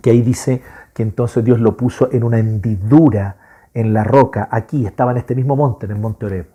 [0.00, 0.62] Que ahí dice
[0.94, 3.36] que entonces Dios lo puso en una hendidura
[3.74, 4.48] en la roca.
[4.50, 6.46] Aquí estaba en este mismo monte, en el monte Oreb.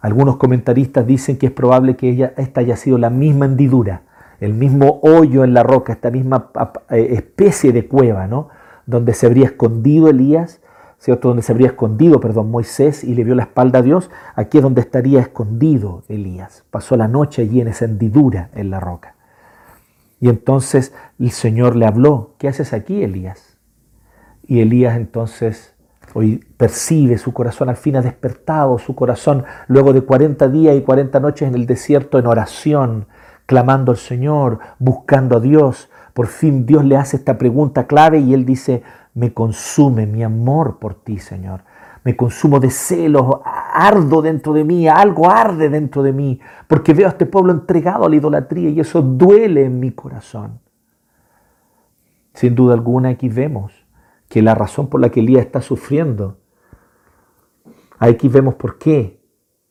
[0.00, 4.02] Algunos comentaristas dicen que es probable que ella, esta haya sido la misma hendidura,
[4.40, 6.50] el mismo hoyo en la roca, esta misma
[6.90, 8.48] eh, especie de cueva, ¿no?
[8.84, 10.60] Donde se habría escondido Elías
[11.06, 14.62] Donde se habría escondido, perdón, Moisés y le vio la espalda a Dios, aquí es
[14.62, 16.64] donde estaría escondido Elías.
[16.70, 19.14] Pasó la noche allí en esa hendidura en la roca.
[20.20, 23.58] Y entonces el Señor le habló, ¿qué haces aquí, Elías?
[24.46, 25.74] Y Elías entonces
[26.14, 30.80] hoy percibe su corazón, al fin ha despertado su corazón, luego de 40 días y
[30.80, 33.06] 40 noches en el desierto en oración,
[33.44, 35.90] clamando al Señor, buscando a Dios.
[36.14, 38.82] Por fin Dios le hace esta pregunta clave y él dice,
[39.16, 41.62] me consume mi amor por ti, Señor.
[42.04, 47.06] Me consumo de celos, ardo dentro de mí, algo arde dentro de mí, porque veo
[47.06, 50.60] a este pueblo entregado a la idolatría y eso duele en mi corazón.
[52.34, 53.72] Sin duda alguna aquí vemos
[54.28, 56.36] que la razón por la que Elías está sufriendo,
[57.98, 59.22] aquí vemos por qué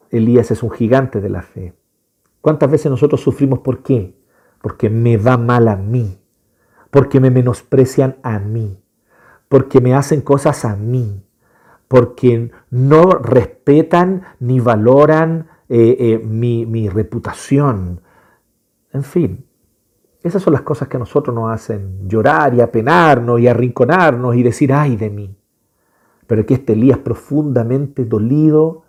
[0.10, 1.76] Elías es un gigante de la fe.
[2.42, 4.20] ¿Cuántas veces nosotros sufrimos por qué?
[4.60, 6.20] Porque me va mal a mí,
[6.90, 8.82] porque me menosprecian a mí
[9.56, 11.24] porque me hacen cosas a mí,
[11.88, 18.02] porque no respetan ni valoran eh, eh, mi, mi reputación.
[18.92, 19.46] En fin,
[20.22, 24.44] esas son las cosas que a nosotros nos hacen llorar y apenarnos y arrinconarnos y
[24.44, 25.38] decir, ay de mí.
[26.28, 28.84] Pero aquí está Elías profundamente dolido,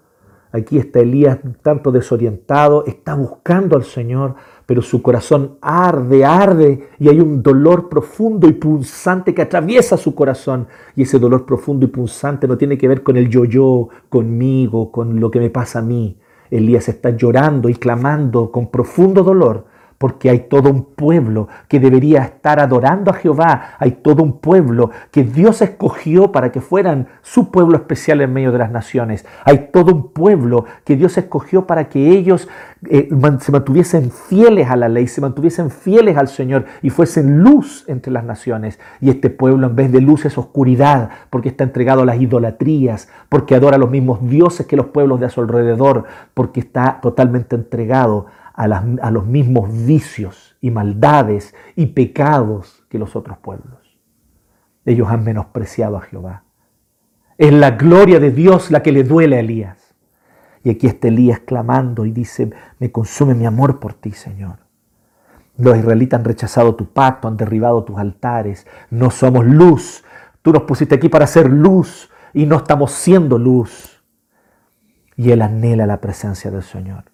[0.50, 4.34] aquí está Elías tanto desorientado, está buscando al Señor,
[4.66, 10.14] pero su corazón arde, arde, y hay un dolor profundo y punzante que atraviesa su
[10.14, 10.66] corazón.
[10.96, 15.20] Y ese dolor profundo y punzante no tiene que ver con el yo-yo, conmigo, con
[15.20, 16.18] lo que me pasa a mí.
[16.50, 19.66] Elías está llorando y clamando con profundo dolor
[19.98, 24.90] porque hay todo un pueblo que debería estar adorando a Jehová, hay todo un pueblo
[25.10, 29.70] que Dios escogió para que fueran su pueblo especial en medio de las naciones, hay
[29.72, 32.48] todo un pueblo que Dios escogió para que ellos
[32.88, 33.08] eh,
[33.40, 38.12] se mantuviesen fieles a la ley, se mantuviesen fieles al Señor y fuesen luz entre
[38.12, 38.78] las naciones.
[39.00, 43.08] Y este pueblo en vez de luz es oscuridad, porque está entregado a las idolatrías,
[43.28, 46.04] porque adora a los mismos dioses que los pueblos de a su alrededor,
[46.34, 53.38] porque está totalmente entregado a, los mismos vicios y maldades y pecados que los otros
[53.38, 53.98] pueblos.
[54.86, 56.44] Ellos han menospreciado a Jehová.
[57.36, 59.94] Es la gloria de Dios la que le duele a Elías.
[60.64, 64.58] Y aquí está Elías clamando y dice, me consume mi amor por ti, Señor.
[65.58, 68.66] Los israelitas han rechazado tu pacto, han derribado tus altares.
[68.90, 70.02] No somos luz.
[70.40, 74.02] Tú nos pusiste aquí para ser luz y no estamos siendo luz.
[75.14, 77.04] Y él anhela la presencia del Señor.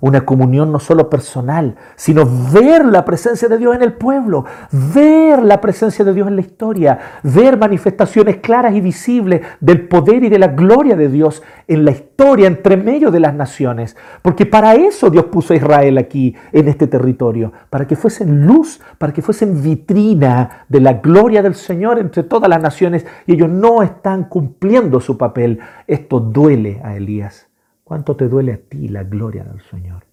[0.00, 5.42] Una comunión no solo personal, sino ver la presencia de Dios en el pueblo, ver
[5.42, 10.28] la presencia de Dios en la historia, ver manifestaciones claras y visibles del poder y
[10.28, 13.96] de la gloria de Dios en la historia, entre medio de las naciones.
[14.22, 18.80] Porque para eso Dios puso a Israel aquí, en este territorio, para que fuesen luz,
[18.98, 23.48] para que fuesen vitrina de la gloria del Señor entre todas las naciones, y ellos
[23.48, 25.60] no están cumpliendo su papel.
[25.86, 27.49] Esto duele a Elías.
[27.90, 30.04] ¿Cuánto te duele a ti la gloria del Señor?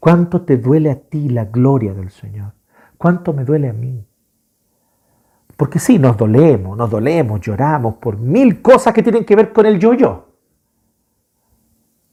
[0.00, 2.54] ¿Cuánto te duele a ti la gloria del Señor?
[2.98, 4.04] ¿Cuánto me duele a mí?
[5.56, 9.64] Porque sí, nos dolemos, nos dolemos, lloramos por mil cosas que tienen que ver con
[9.64, 10.26] el yo-yo.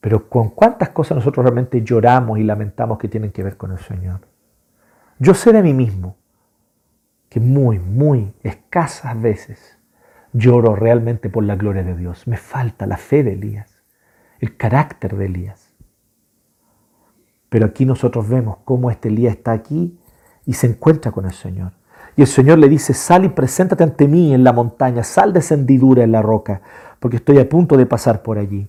[0.01, 3.79] Pero con cuántas cosas nosotros realmente lloramos y lamentamos que tienen que ver con el
[3.79, 4.19] Señor.
[5.17, 6.17] Yo sé de mí mismo
[7.27, 9.79] que muy, muy escasas veces
[10.33, 12.27] lloro realmente por la gloria de Dios.
[12.27, 13.81] Me falta la fe de Elías,
[14.39, 15.73] el carácter de Elías.
[17.49, 19.97] Pero aquí nosotros vemos cómo este Elías está aquí
[20.45, 21.73] y se encuentra con el Señor.
[22.15, 26.03] Y el Señor le dice, sal y preséntate ante mí en la montaña, sal descendidura
[26.03, 26.61] en la roca,
[26.99, 28.67] porque estoy a punto de pasar por allí.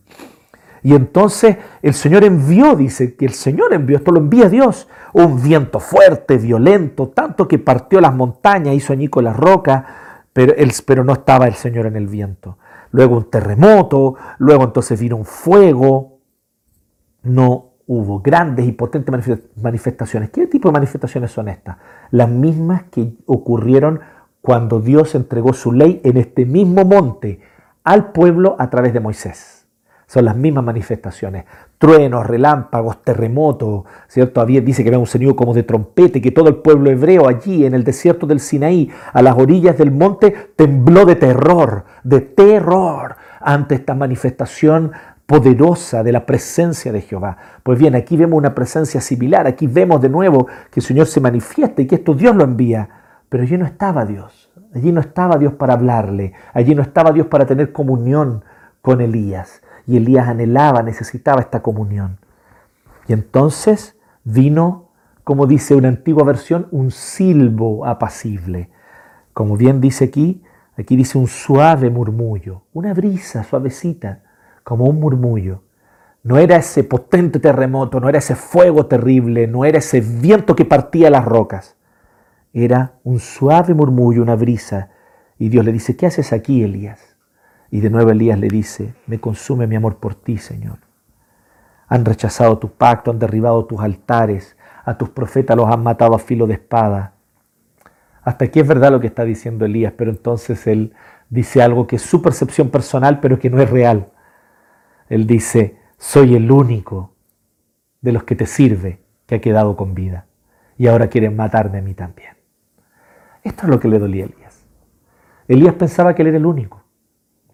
[0.83, 5.43] Y entonces el Señor envió, dice que el Señor envió, esto lo envía Dios, un
[5.43, 9.85] viento fuerte, violento, tanto que partió las montañas, hizo añico las rocas,
[10.35, 10.53] pero,
[10.85, 12.59] pero no estaba el Señor en el viento.
[12.91, 16.19] Luego un terremoto, luego entonces vino un fuego.
[17.23, 20.31] No hubo grandes y potentes manifestaciones.
[20.31, 21.79] ¿Qué tipo de manifestaciones son estas?
[22.11, 24.01] Las mismas que ocurrieron
[24.41, 27.41] cuando Dios entregó su ley en este mismo monte
[27.85, 29.67] al pueblo a través de Moisés.
[30.07, 31.45] Son las mismas manifestaciones.
[31.85, 34.41] Truenos, relámpagos, terremotos, ¿cierto?
[34.41, 37.67] Había, dice que había un sonido como de trompete, que todo el pueblo hebreo allí
[37.67, 43.17] en el desierto del Sinaí, a las orillas del monte, tembló de terror, de terror
[43.39, 44.93] ante esta manifestación
[45.27, 47.37] poderosa de la presencia de Jehová.
[47.63, 51.21] Pues bien, aquí vemos una presencia similar, aquí vemos de nuevo que el Señor se
[51.21, 52.89] manifiesta y que esto Dios lo envía,
[53.29, 57.27] pero allí no estaba Dios, allí no estaba Dios para hablarle, allí no estaba Dios
[57.27, 58.43] para tener comunión
[58.81, 62.19] con Elías y Elías anhelaba, necesitaba esta comunión.
[63.07, 64.91] Y entonces vino,
[65.25, 68.71] como dice una antigua versión, un silbo apacible.
[69.33, 70.43] Como bien dice aquí,
[70.77, 74.23] aquí dice un suave murmullo, una brisa suavecita,
[74.63, 75.63] como un murmullo.
[76.23, 80.65] No era ese potente terremoto, no era ese fuego terrible, no era ese viento que
[80.65, 81.77] partía las rocas.
[82.55, 84.89] Era un suave murmullo, una brisa.
[85.39, 87.14] Y Dios le dice, ¿qué haces aquí, Elías?
[87.75, 90.79] Y de nuevo Elías le dice, me consume mi amor por ti, Señor.
[91.89, 96.21] Han rechazado tu pacto, han derribado tus altares, a tus profetas los han matado a
[96.21, 97.15] filo de espada.
[98.23, 100.95] Hasta aquí es verdad lo que está diciendo Elías, pero entonces él
[101.31, 104.13] dice algo que es su percepción personal, pero que no es real.
[105.09, 107.17] Él dice, soy el único
[108.03, 110.27] de los que te sirve que ha quedado con vida.
[110.79, 112.37] Y ahora quieren matarme a mí también.
[113.43, 114.65] Esto es lo que le dolía a Elías.
[115.49, 116.84] Elías pensaba que él era el único.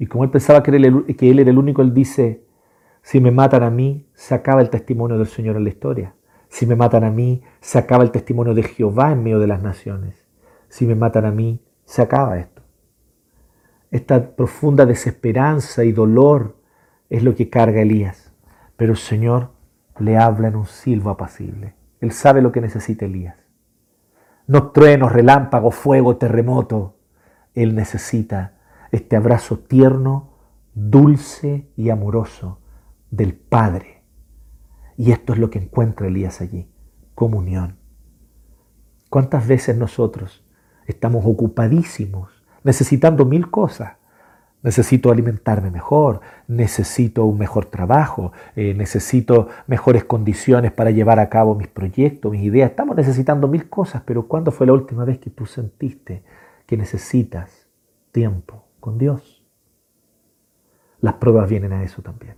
[0.01, 2.43] Y como él pensaba que él, era el único, él dice,
[3.03, 6.15] si me matan a mí, se acaba el testimonio del Señor en la historia.
[6.49, 9.63] Si me matan a mí, se acaba el testimonio de Jehová en medio de las
[9.63, 10.27] naciones.
[10.71, 12.63] Si me matan a mí, se acaba esto.
[13.91, 16.57] Esta profunda desesperanza y dolor
[17.11, 18.33] es lo que carga Elías.
[18.77, 19.51] Pero el Señor
[19.99, 21.75] le habla en un silbo apacible.
[22.01, 23.37] Él sabe lo que necesita Elías.
[24.47, 26.97] No truenos, relámpagos, fuego, terremoto.
[27.53, 28.60] Él necesita
[28.93, 30.31] este abrazo tierno,
[30.75, 32.61] dulce y amoroso
[33.11, 34.03] del Padre.
[34.97, 36.69] Y esto es lo que encuentra Elías allí,
[37.15, 37.77] comunión.
[39.09, 40.45] ¿Cuántas veces nosotros
[40.87, 42.31] estamos ocupadísimos,
[42.63, 43.95] necesitando mil cosas?
[44.63, 51.55] Necesito alimentarme mejor, necesito un mejor trabajo, eh, necesito mejores condiciones para llevar a cabo
[51.55, 52.71] mis proyectos, mis ideas.
[52.71, 56.23] Estamos necesitando mil cosas, pero ¿cuándo fue la última vez que tú sentiste
[56.67, 57.69] que necesitas
[58.13, 59.45] tiempo, con Dios.
[61.01, 62.35] Las pruebas vienen a eso también.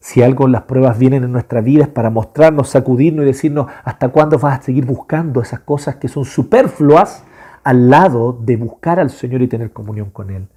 [0.00, 4.10] Si algo las pruebas vienen en nuestra vida es para mostrarnos, sacudirnos y decirnos hasta
[4.10, 7.24] cuándo vas a seguir buscando esas cosas que son superfluas
[7.62, 10.48] al lado de buscar al Señor y tener comunión con Él.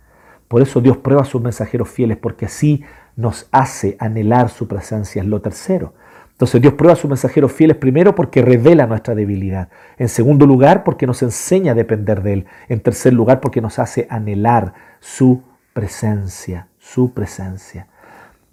[0.48, 2.84] Por eso Dios prueba a sus mensajeros fieles, porque así
[3.16, 5.22] nos hace anhelar su presencia.
[5.22, 5.94] Es lo tercero.
[6.38, 9.70] Entonces Dios prueba a sus mensajeros fieles primero porque revela nuestra debilidad.
[9.98, 12.46] En segundo lugar porque nos enseña a depender de Él.
[12.70, 15.42] En tercer lugar porque nos hace anhelar su
[15.74, 17.88] presencia, su presencia.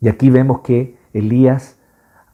[0.01, 1.77] Y aquí vemos que Elías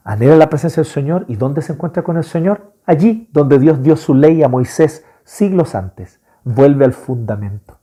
[0.05, 1.25] anhela la presencia del Señor.
[1.27, 2.73] ¿Y dónde se encuentra con el Señor?
[2.87, 6.21] Allí donde Dios dio su ley a Moisés siglos antes.
[6.45, 7.81] Vuelve al fundamento.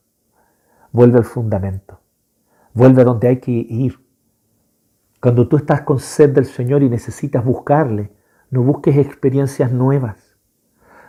[0.93, 1.99] Vuelve al fundamento.
[2.73, 4.06] Vuelve a donde hay que ir
[5.27, 8.11] Cuando tú estás con sed del Señor y necesitas buscarle,
[8.49, 10.37] no busques experiencias nuevas,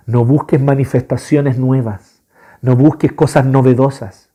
[0.07, 2.25] no busques manifestaciones nuevas,
[2.61, 4.33] no busques cosas novedosas.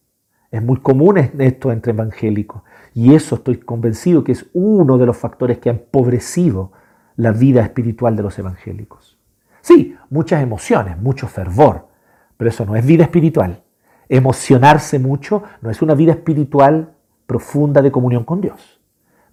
[0.51, 2.61] Es muy común esto entre evangélicos
[2.93, 6.71] y eso estoy convencido que es uno de los factores que ha empobrecido
[7.17, 9.19] la vida espiritual de los evangélicos.
[9.59, 11.89] Sí, muchas emociones, mucho fervor,
[12.37, 13.61] pero eso no es vida espiritual.
[14.07, 16.93] Emocionarse mucho no es una vida espiritual
[17.27, 18.79] profunda de comunión con Dios.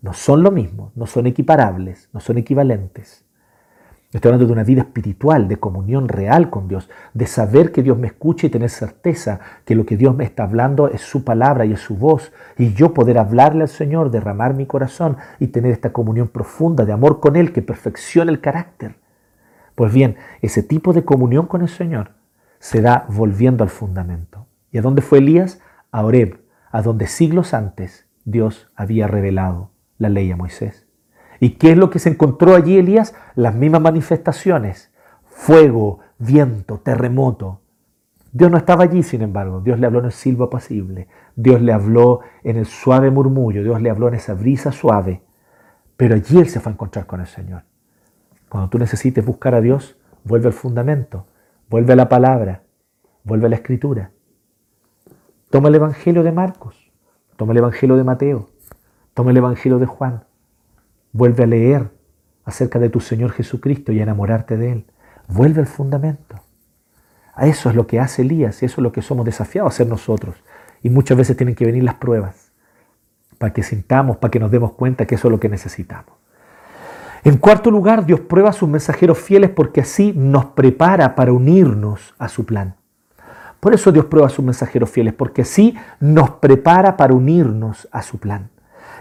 [0.02, 3.24] No son lo mismo, no son equiparables, no son equivalentes.
[4.12, 7.96] Estoy hablando de una vida espiritual, de comunión real con Dios, de saber que Dios
[7.96, 11.64] me escucha y tener certeza que lo que Dios me está hablando es su palabra
[11.64, 12.32] y es su voz.
[12.58, 16.92] Y yo poder hablarle al Señor, derramar mi corazón y tener esta comunión profunda de
[16.92, 18.96] amor con Él que perfecciona el carácter.
[19.76, 22.12] Pues bien, ese tipo de comunión con el Señor
[22.58, 24.46] se da volviendo al fundamento.
[24.72, 25.60] ¿Y a dónde fue Elías?
[25.92, 26.40] A Oreb,
[26.72, 29.69] a donde siglos antes Dios había revelado
[30.00, 30.88] la ley a Moisés.
[31.38, 33.14] ¿Y qué es lo que se encontró allí Elías?
[33.36, 34.92] Las mismas manifestaciones.
[35.24, 37.60] Fuego, viento, terremoto.
[38.32, 39.60] Dios no estaba allí, sin embargo.
[39.60, 41.08] Dios le habló en el silbo apacible.
[41.36, 43.62] Dios le habló en el suave murmullo.
[43.62, 45.22] Dios le habló en esa brisa suave.
[45.96, 47.62] Pero allí él se fue a encontrar con el Señor.
[48.48, 51.26] Cuando tú necesites buscar a Dios, vuelve al fundamento.
[51.68, 52.62] Vuelve a la palabra.
[53.24, 54.12] Vuelve a la escritura.
[55.50, 56.92] Toma el Evangelio de Marcos.
[57.36, 58.49] Toma el Evangelio de Mateo.
[59.20, 60.24] Toma el Evangelio de Juan.
[61.12, 61.90] Vuelve a leer
[62.46, 64.86] acerca de tu Señor Jesucristo y a enamorarte de Él.
[65.28, 66.36] Vuelve al fundamento.
[67.34, 69.74] A eso es lo que hace Elías y eso es lo que somos desafiados a
[69.74, 70.36] hacer nosotros.
[70.82, 72.50] Y muchas veces tienen que venir las pruebas
[73.36, 76.14] para que sintamos, para que nos demos cuenta que eso es lo que necesitamos.
[77.22, 82.14] En cuarto lugar, Dios prueba a sus mensajeros fieles porque así nos prepara para unirnos
[82.18, 82.74] a su plan.
[83.60, 88.00] Por eso Dios prueba a sus mensajeros fieles, porque así nos prepara para unirnos a
[88.00, 88.48] su plan.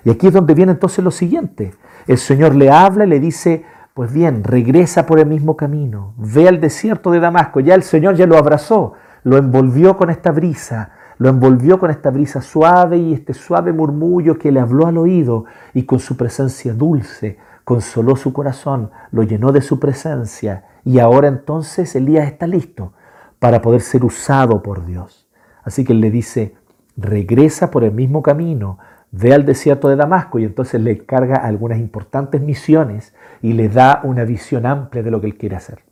[0.03, 1.73] Y aquí es donde viene entonces lo siguiente.
[2.07, 6.47] El Señor le habla y le dice, pues bien, regresa por el mismo camino, ve
[6.47, 7.59] al desierto de Damasco.
[7.59, 12.09] Ya el Señor ya lo abrazó, lo envolvió con esta brisa, lo envolvió con esta
[12.09, 16.73] brisa suave y este suave murmullo que le habló al oído y con su presencia
[16.73, 17.37] dulce
[17.69, 22.93] consoló su corazón, lo llenó de su presencia y ahora entonces Elías está listo
[23.37, 25.27] para poder ser usado por Dios.
[25.63, 26.55] Así que él le dice,
[26.97, 28.79] regresa por el mismo camino,
[29.11, 34.01] ve al desierto de Damasco y entonces le carga algunas importantes misiones y le da
[34.03, 35.83] una visión amplia de lo que él quiere hacer.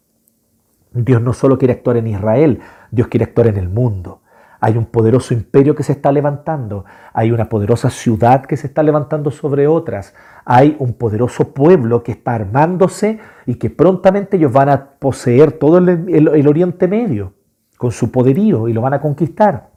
[0.93, 2.59] Dios no solo quiere actuar en Israel,
[2.91, 4.21] Dios quiere actuar en el mundo.
[4.59, 8.81] Hay un poderoso imperio que se está levantando, hay una poderosa ciudad que se está
[8.81, 14.69] levantando sobre otras, hay un poderoso pueblo que está armándose y que prontamente ellos van
[14.69, 17.33] a poseer todo el, Oriente Medio
[17.77, 19.69] con su poderío y lo van a conquistar.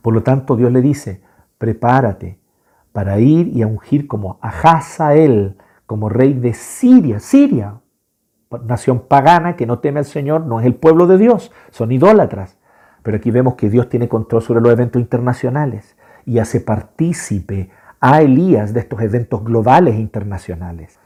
[0.00, 1.23] Por lo tanto, Dios le dice,
[1.58, 2.38] prepárate
[2.92, 7.18] para ir y a ungir como a Hazael, como rey de Siria.
[7.20, 7.80] Siria,
[8.64, 12.56] nación pagana que no teme al Señor, no es el pueblo de Dios, son idólatras.
[13.02, 18.22] Pero aquí vemos que Dios tiene control sobre los eventos internacionales y hace partícipe a
[18.22, 20.98] Elías de estos eventos globales e internacionales.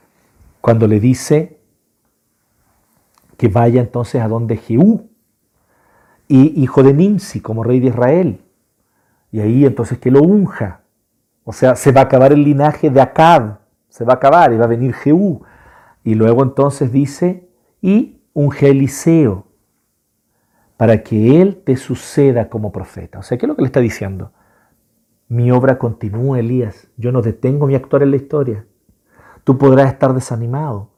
[0.60, 1.58] Cuando le dice
[3.36, 5.08] que vaya entonces a donde Jehú,
[6.28, 8.42] y hijo de Nimsi como rey de Israel,
[9.30, 10.80] y ahí entonces que lo unja.
[11.44, 13.58] O sea, se va a acabar el linaje de Acab,
[13.88, 15.42] se va a acabar y va a venir Jehú.
[16.04, 17.48] Y luego entonces dice,
[17.80, 19.46] y unge Eliseo
[20.76, 23.18] para que él te suceda como profeta.
[23.18, 24.32] O sea, ¿qué es lo que le está diciendo?
[25.28, 26.88] Mi obra continúa, Elías.
[26.96, 28.64] Yo no detengo mi actuar en la historia.
[29.44, 30.90] Tú podrás estar desanimado.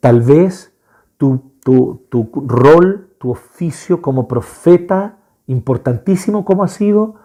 [0.00, 0.72] Tal vez
[1.18, 7.16] tu, tu, tu rol, tu oficio como profeta, importantísimo como ha sido,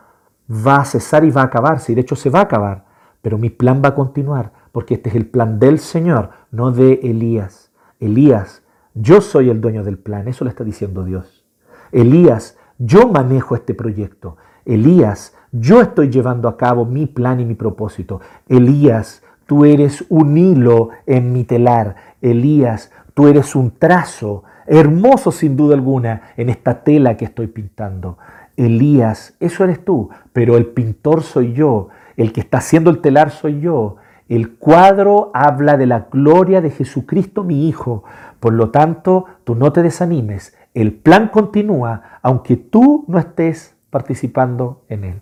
[0.49, 2.85] va a cesar y va a acabarse, y de hecho se va a acabar,
[3.21, 6.99] pero mi plan va a continuar, porque este es el plan del Señor, no de
[7.03, 7.71] Elías.
[7.99, 11.45] Elías, yo soy el dueño del plan, eso le está diciendo Dios.
[11.91, 14.37] Elías, yo manejo este proyecto.
[14.65, 18.21] Elías, yo estoy llevando a cabo mi plan y mi propósito.
[18.47, 21.95] Elías, tú eres un hilo en mi telar.
[22.21, 28.17] Elías, tú eres un trazo hermoso sin duda alguna en esta tela que estoy pintando.
[28.57, 33.31] Elías, eso eres tú, pero el pintor soy yo, el que está haciendo el telar
[33.31, 33.97] soy yo.
[34.27, 38.03] El cuadro habla de la gloria de Jesucristo mi Hijo.
[38.39, 40.55] Por lo tanto, tú no te desanimes.
[40.73, 45.21] El plan continúa aunque tú no estés participando en él.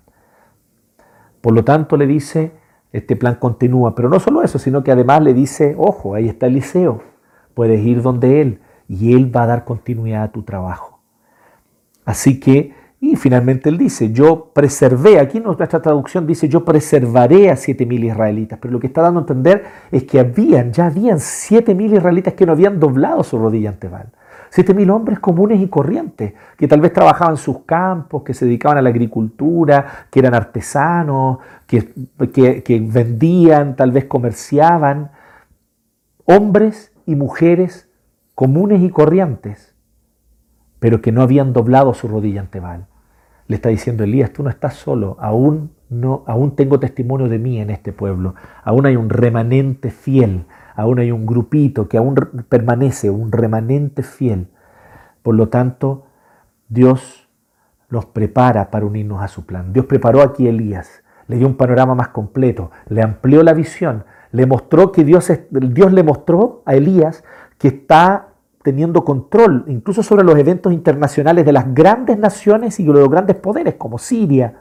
[1.41, 2.53] Por lo tanto, le dice,
[2.93, 3.93] este plan continúa.
[3.95, 7.03] Pero no solo eso, sino que además le dice, ojo, ahí está Eliseo.
[7.53, 10.99] Puedes ir donde él y él va a dar continuidad a tu trabajo.
[12.05, 12.73] Así que
[13.05, 18.01] Y finalmente él dice, yo preservé, aquí nuestra traducción dice, yo preservaré a siete mil
[18.01, 21.93] israelitas, pero lo que está dando a entender es que habían, ya habían siete mil
[21.93, 24.07] israelitas que no habían doblado su rodilla ante Baal.
[24.49, 28.77] Siete mil hombres comunes y corrientes, que tal vez trabajaban sus campos, que se dedicaban
[28.77, 31.83] a la agricultura, que eran artesanos, que,
[32.63, 35.11] que vendían, tal vez comerciaban.
[36.23, 37.89] Hombres y mujeres
[38.33, 39.75] comunes y corrientes,
[40.79, 42.87] pero que no habían doblado su rodilla ante Baal
[43.47, 47.59] le está diciendo Elías, tú no estás solo, aún, no, aún tengo testimonio de mí
[47.59, 52.15] en este pueblo, aún hay un remanente fiel, aún hay un grupito que aún
[52.49, 54.47] permanece, un remanente fiel.
[55.21, 56.05] Por lo tanto,
[56.69, 57.29] Dios
[57.89, 59.71] nos prepara para unirnos a su plan.
[59.71, 64.05] Dios preparó aquí a Elías, le dio un panorama más completo, le amplió la visión,
[64.31, 67.23] le mostró que Dios, Dios le mostró a Elías
[67.59, 68.32] que está
[68.63, 73.35] teniendo control incluso sobre los eventos internacionales de las grandes naciones y de los grandes
[73.35, 74.55] poderes como Siria.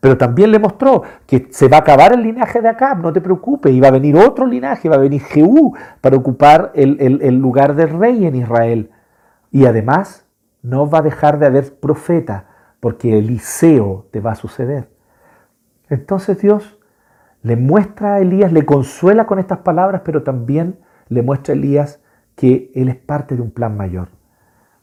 [0.00, 3.20] Pero también le mostró que se va a acabar el linaje de Acab, no te
[3.20, 7.36] preocupes, y va a venir otro linaje, va a venir Jehú para ocupar el, el
[7.36, 8.90] lugar del rey en Israel.
[9.50, 10.26] Y además
[10.62, 12.46] no va a dejar de haber profeta,
[12.80, 14.90] porque Eliseo te va a suceder.
[15.88, 16.78] Entonces Dios
[17.42, 20.78] le muestra a Elías, le consuela con estas palabras, pero también
[21.08, 22.00] le muestra a Elías
[22.36, 24.08] que Él es parte de un plan mayor.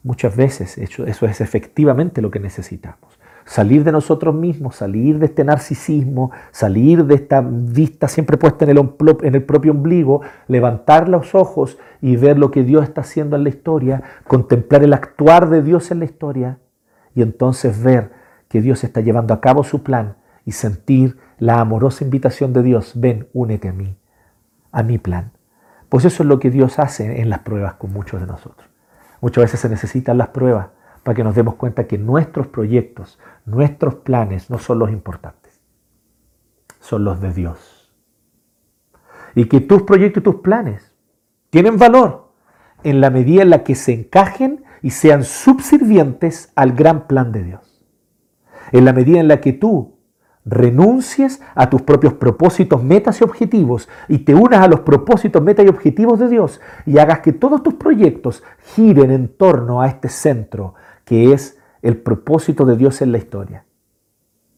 [0.02, 3.18] Muchas veces eso, es efectivamente lo que necesitamos.
[3.44, 8.70] Salir de nosotros mismos, salir de este narcisismo, salir de esta vista siempre puesta en
[8.70, 8.90] el,
[9.22, 13.44] en el propio ombligo, levantar los ojos y ver lo que Dios está haciendo en
[13.44, 16.58] la historia, contemplar el actuar de Dios en la historia
[17.14, 18.12] y entonces ver
[18.48, 22.92] que Dios está llevando a cabo su plan y sentir la amorosa invitación de Dios,
[22.94, 23.96] ven, únete a mí,
[24.70, 25.32] a mi plan.
[25.92, 28.66] Pues eso es lo que Dios hace en las pruebas con muchos de nosotros.
[29.20, 30.68] Muchas veces se necesitan las pruebas
[31.02, 35.60] para que nos demos cuenta que nuestros proyectos, nuestros planes no son los importantes,
[36.80, 37.92] son los de Dios.
[39.34, 40.94] Y que tus proyectos y tus planes
[41.50, 42.32] tienen valor
[42.84, 47.42] en la medida en la que se encajen y sean subservientes al gran plan de
[47.42, 47.84] Dios.
[48.72, 49.91] En la medida en la que tú
[50.44, 55.64] renuncies a tus propios propósitos, metas y objetivos y te unas a los propósitos, metas
[55.64, 58.42] y objetivos de Dios y hagas que todos tus proyectos
[58.74, 60.74] giren en torno a este centro
[61.04, 63.64] que es el propósito de Dios en la historia.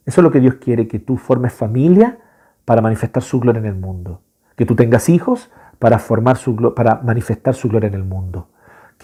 [0.06, 2.18] Eso es lo que Dios quiere, que tú formes familia
[2.64, 4.20] para manifestar su gloria en el mundo,
[4.56, 8.48] que tú tengas hijos para, formar su, para manifestar su gloria en el mundo,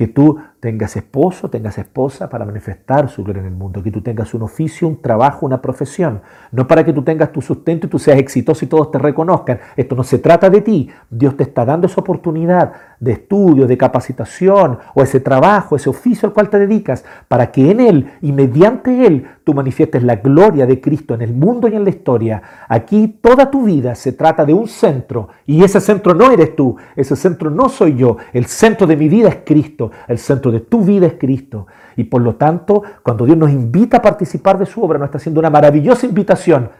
[0.01, 4.01] que tú tengas esposo, tengas esposa para manifestar su gloria en el mundo, que tú
[4.01, 6.22] tengas un oficio, un trabajo, una profesión,
[6.53, 9.61] no para que tú tengas tu sustento y tú seas exitoso y todos te reconozcan.
[9.76, 13.76] Esto no se trata de ti, Dios te está dando esa oportunidad de estudio, de
[13.76, 18.32] capacitación o ese trabajo, ese oficio al cual te dedicas, para que en Él y
[18.32, 22.42] mediante Él tú manifiestes la gloria de Cristo en el mundo y en la historia.
[22.68, 26.76] Aquí toda tu vida se trata de un centro y ese centro no eres tú,
[26.96, 30.61] ese centro no soy yo, el centro de mi vida es Cristo, el centro de
[30.61, 31.66] tu vida es Cristo.
[31.97, 35.18] Y por lo tanto, cuando Dios nos invita a participar de su obra, nos está
[35.18, 36.70] haciendo una maravillosa invitación.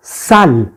[0.00, 0.72] Sal,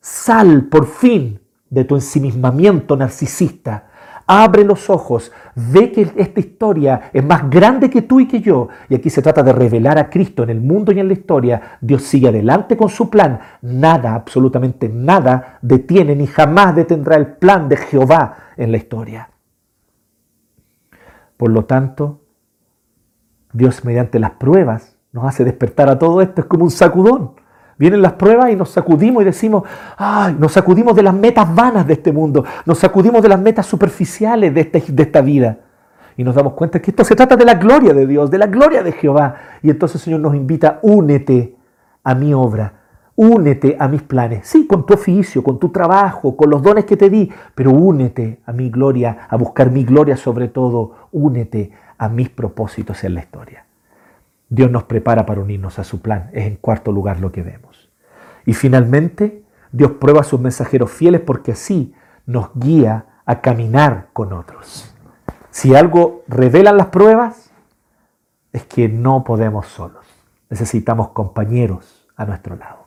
[0.00, 3.88] sal por fin de tu ensimismamiento narcisista.
[4.26, 8.68] Abre los ojos, ve que esta historia es más grande que tú y que yo.
[8.88, 11.78] Y aquí se trata de revelar a Cristo en el mundo y en la historia.
[11.80, 13.40] Dios sigue adelante con su plan.
[13.62, 19.31] Nada, absolutamente nada, detiene ni jamás detendrá el plan de Jehová en la historia.
[21.42, 22.20] Por lo tanto,
[23.52, 26.42] Dios mediante las pruebas nos hace despertar a todo esto.
[26.42, 27.32] Es como un sacudón.
[27.76, 29.64] Vienen las pruebas y nos sacudimos y decimos,
[29.96, 33.66] ay, nos sacudimos de las metas vanas de este mundo, nos sacudimos de las metas
[33.66, 35.58] superficiales de, este, de esta vida.
[36.16, 38.46] Y nos damos cuenta que esto se trata de la gloria de Dios, de la
[38.46, 39.34] gloria de Jehová.
[39.64, 41.56] Y entonces el Señor nos invita, únete
[42.04, 42.81] a mi obra,
[43.14, 46.96] Únete a mis planes, sí, con tu oficio, con tu trabajo, con los dones que
[46.96, 52.08] te di, pero únete a mi gloria, a buscar mi gloria sobre todo, únete a
[52.08, 53.66] mis propósitos en la historia.
[54.48, 57.90] Dios nos prepara para unirnos a su plan, es en cuarto lugar lo que vemos.
[58.46, 59.42] Y finalmente,
[59.72, 61.94] Dios prueba a sus mensajeros fieles porque así
[62.26, 64.94] nos guía a caminar con otros.
[65.50, 67.50] Si algo revelan las pruebas,
[68.52, 70.04] es que no podemos solos.
[70.50, 72.81] Necesitamos compañeros a nuestro lado.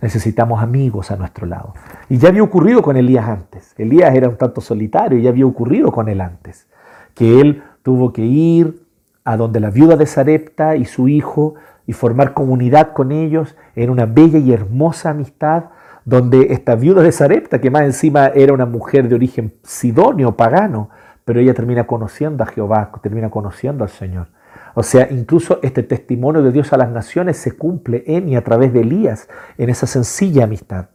[0.00, 1.74] Necesitamos amigos a nuestro lado.
[2.08, 3.74] Y ya había ocurrido con Elías antes.
[3.76, 6.66] Elías era un tanto solitario y ya había ocurrido con él antes.
[7.14, 8.82] Que él tuvo que ir
[9.24, 11.54] a donde la viuda de Sarepta y su hijo
[11.86, 15.64] y formar comunidad con ellos en una bella y hermosa amistad
[16.04, 20.88] donde esta viuda de Sarepta, que más encima era una mujer de origen sidonio, pagano,
[21.24, 24.28] pero ella termina conociendo a Jehová, termina conociendo al Señor.
[24.74, 28.44] O sea, incluso este testimonio de Dios a las naciones se cumple en y a
[28.44, 30.86] través de Elías, en esa sencilla amistad.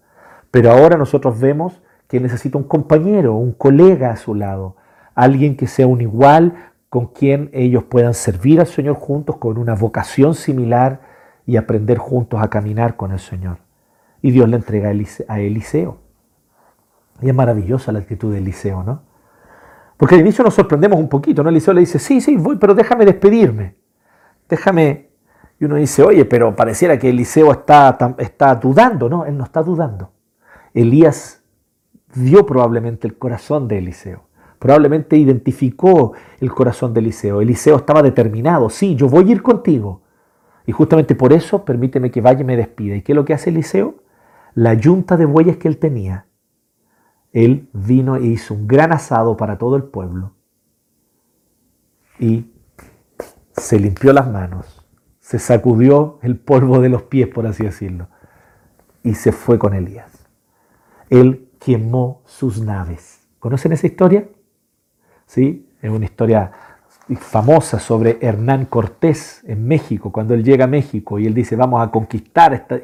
[0.52, 4.76] Pero ahora nosotros vemos que necesita un compañero, un colega a su lado,
[5.14, 9.76] alguien que sea un igual con quien ellos puedan servir al Señor juntos con una
[9.76, 11.02] vocación similar
[11.46, 13.58] y aprender juntos a caminar con el Señor.
[14.22, 14.90] Y Dios le entrega
[15.28, 15.98] a Eliseo.
[17.22, 19.02] Y es maravillosa la actitud de Eliseo, ¿no?
[19.98, 21.50] Porque al inicio nos sorprendemos un poquito, ¿no?
[21.50, 23.76] Eliseo le dice, sí, sí, voy, pero déjame despedirme.
[24.50, 25.10] Déjame.
[25.60, 29.26] Y uno dice, oye, pero pareciera que Eliseo está, está dudando, ¿no?
[29.26, 30.12] Él no está dudando.
[30.74, 31.42] Elías
[32.14, 34.26] vio probablemente el corazón de Eliseo.
[34.60, 37.40] Probablemente identificó el corazón de Eliseo.
[37.40, 40.02] Eliseo estaba determinado, sí, yo voy a ir contigo.
[40.66, 42.96] Y justamente por eso permíteme que vaya y me despida.
[42.96, 43.96] ¿Y qué es lo que hace Eliseo?
[44.56, 46.26] La yunta de bueyes que él tenía
[47.36, 50.32] él vino e hizo un gran asado para todo el pueblo
[52.18, 52.50] y
[53.52, 54.86] se limpió las manos,
[55.20, 58.08] se sacudió el polvo de los pies, por así decirlo,
[59.04, 60.30] y se fue con Elías.
[61.10, 63.28] Él quemó sus naves.
[63.40, 64.30] ¿Conocen esa historia?
[65.26, 66.54] Sí, es una historia
[67.14, 71.86] famosa sobre Hernán Cortés en México, cuando él llega a México y él dice, vamos
[71.86, 72.82] a conquistar este,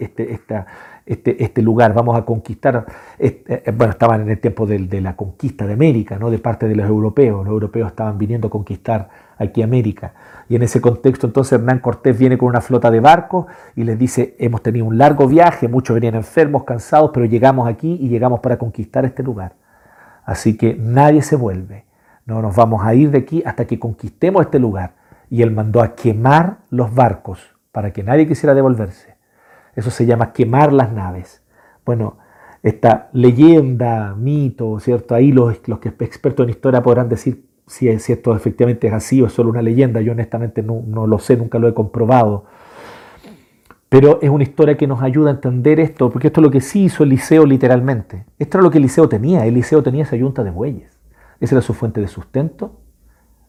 [1.06, 2.86] este, este, lugar, vamos a conquistar,
[3.18, 6.30] este, eh, bueno, estaban en el tiempo de, de, la conquista de América, ¿no?
[6.30, 9.10] de parte de los europeos, los europeos estaban viniendo a conquistar
[9.40, 10.14] aquí América.
[10.48, 13.98] Y en ese contexto entonces Hernán Cortés viene con una flota de barcos y les
[13.98, 18.40] dice, hemos tenido un largo viaje, muchos venían enfermos, cansados, pero llegamos aquí y llegamos
[18.40, 19.54] para conquistar este lugar.
[20.26, 21.86] Así que nadie se vuelve,
[22.32, 24.96] no nos vamos a ir de aquí hasta que conquistemos este lugar.
[25.30, 27.40] Y él mandó a quemar los barcos
[27.72, 29.16] para que nadie quisiera devolverse.
[29.76, 31.44] Eso se llama quemar las naves.
[31.86, 32.18] Bueno,
[32.64, 35.14] esta leyenda, mito, ¿cierto?
[35.14, 39.34] Ahí los, los expertos en historia podrán decir si, esto efectivamente es así o es
[39.34, 40.00] solo una leyenda.
[40.00, 42.46] Yo honestamente no, no lo sé, nunca lo he comprobado.
[43.90, 46.62] Pero es una historia que nos ayuda a entender esto, porque esto es lo que
[46.62, 48.24] sí hizo Eliseo literalmente.
[48.40, 49.46] Esto era lo que Eliseo tenía.
[49.46, 51.01] Eliseo tenía esa yunta de bueyes.
[51.42, 52.80] Esa era su fuente de sustento,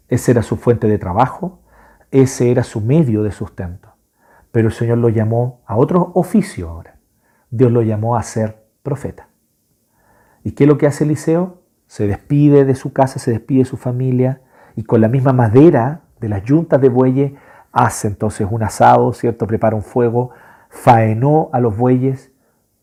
[0.08, 1.60] esa era su fuente de trabajo,
[2.10, 3.90] ese era su medio de sustento.
[4.50, 6.98] Pero el Señor lo llamó a otro oficio ahora.
[7.50, 9.28] Dios lo llamó a ser profeta.
[10.42, 11.62] ¿Y qué es lo que hace Eliseo?
[11.86, 14.40] Se despide de su casa, se despide de su familia
[14.74, 17.32] y con la misma madera de las yuntas de bueyes
[17.72, 19.46] hace entonces un asado, ¿cierto?
[19.46, 20.30] Prepara un fuego,
[20.70, 22.31] faenó a los bueyes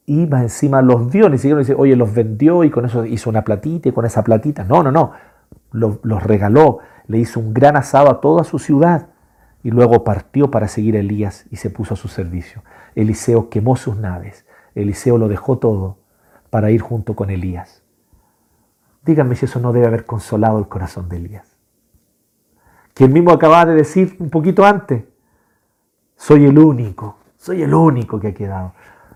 [0.10, 1.30] y más encima los dio.
[1.30, 4.24] Ni siquiera dice, oye, los vendió y con eso hizo una platita y con esa
[4.24, 4.64] platita.
[4.64, 5.12] No, no, no.
[5.72, 9.10] Los, los regaló, le hizo un gran asado a toda su ciudad
[9.62, 12.64] y luego partió para seguir a Elías y se puso a su servicio.
[12.96, 16.00] Eliseo quemó sus naves, Eliseo lo dejó todo
[16.50, 17.84] para ir junto con Elías.
[19.06, 21.56] Díganme si eso no debe haber consolado el corazón de Elías.
[22.96, 25.04] Quien mismo acababa de decir un poquito antes,
[26.16, 28.74] soy el único, soy el único que ha quedado.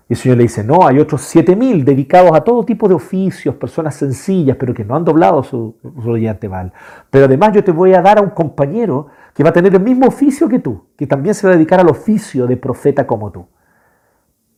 [0.08, 2.94] Y el Señor le dice, no, hay otros siete mil dedicados a todo tipo de
[2.94, 6.72] oficios, personas sencillas, pero que no han doblado su rodilla val.
[7.10, 9.80] Pero además yo te voy a dar a un compañero que va a tener el
[9.80, 13.30] mismo oficio que tú, que también se va a dedicar al oficio de profeta como
[13.32, 13.46] tú.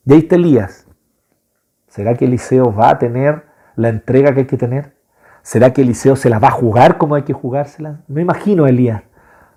[0.04, 0.86] Y ahí está Elías.
[1.88, 3.44] ¿Será que Eliseo va a tener
[3.76, 4.96] la entrega que hay que tener?
[5.42, 8.00] ¿Será que Eliseo se la va a jugar como hay que jugársela?
[8.08, 9.02] Me imagino a Elías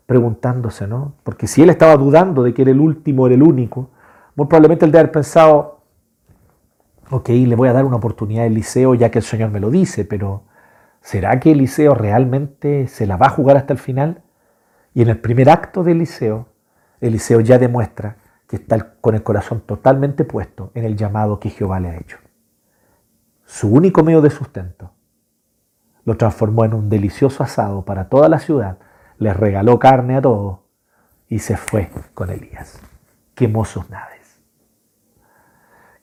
[0.05, 1.13] preguntándose, ¿no?
[1.23, 3.89] Porque si él estaba dudando de que era el último, era el único,
[4.35, 5.78] muy probablemente él debe haber pensado,
[7.09, 9.69] ok, le voy a dar una oportunidad a Eliseo ya que el Señor me lo
[9.69, 10.43] dice, pero
[11.01, 14.23] ¿será que Eliseo realmente se la va a jugar hasta el final?
[14.93, 16.47] Y en el primer acto de Eliseo,
[17.01, 21.79] Eliseo ya demuestra que está con el corazón totalmente puesto en el llamado que Jehová
[21.79, 22.17] le ha hecho.
[23.45, 24.91] Su único medio de sustento
[26.03, 28.79] lo transformó en un delicioso asado para toda la ciudad,
[29.17, 30.59] le regaló carne a todos
[31.27, 32.79] y se fue con Elías.
[33.35, 34.18] Quemó sus naves.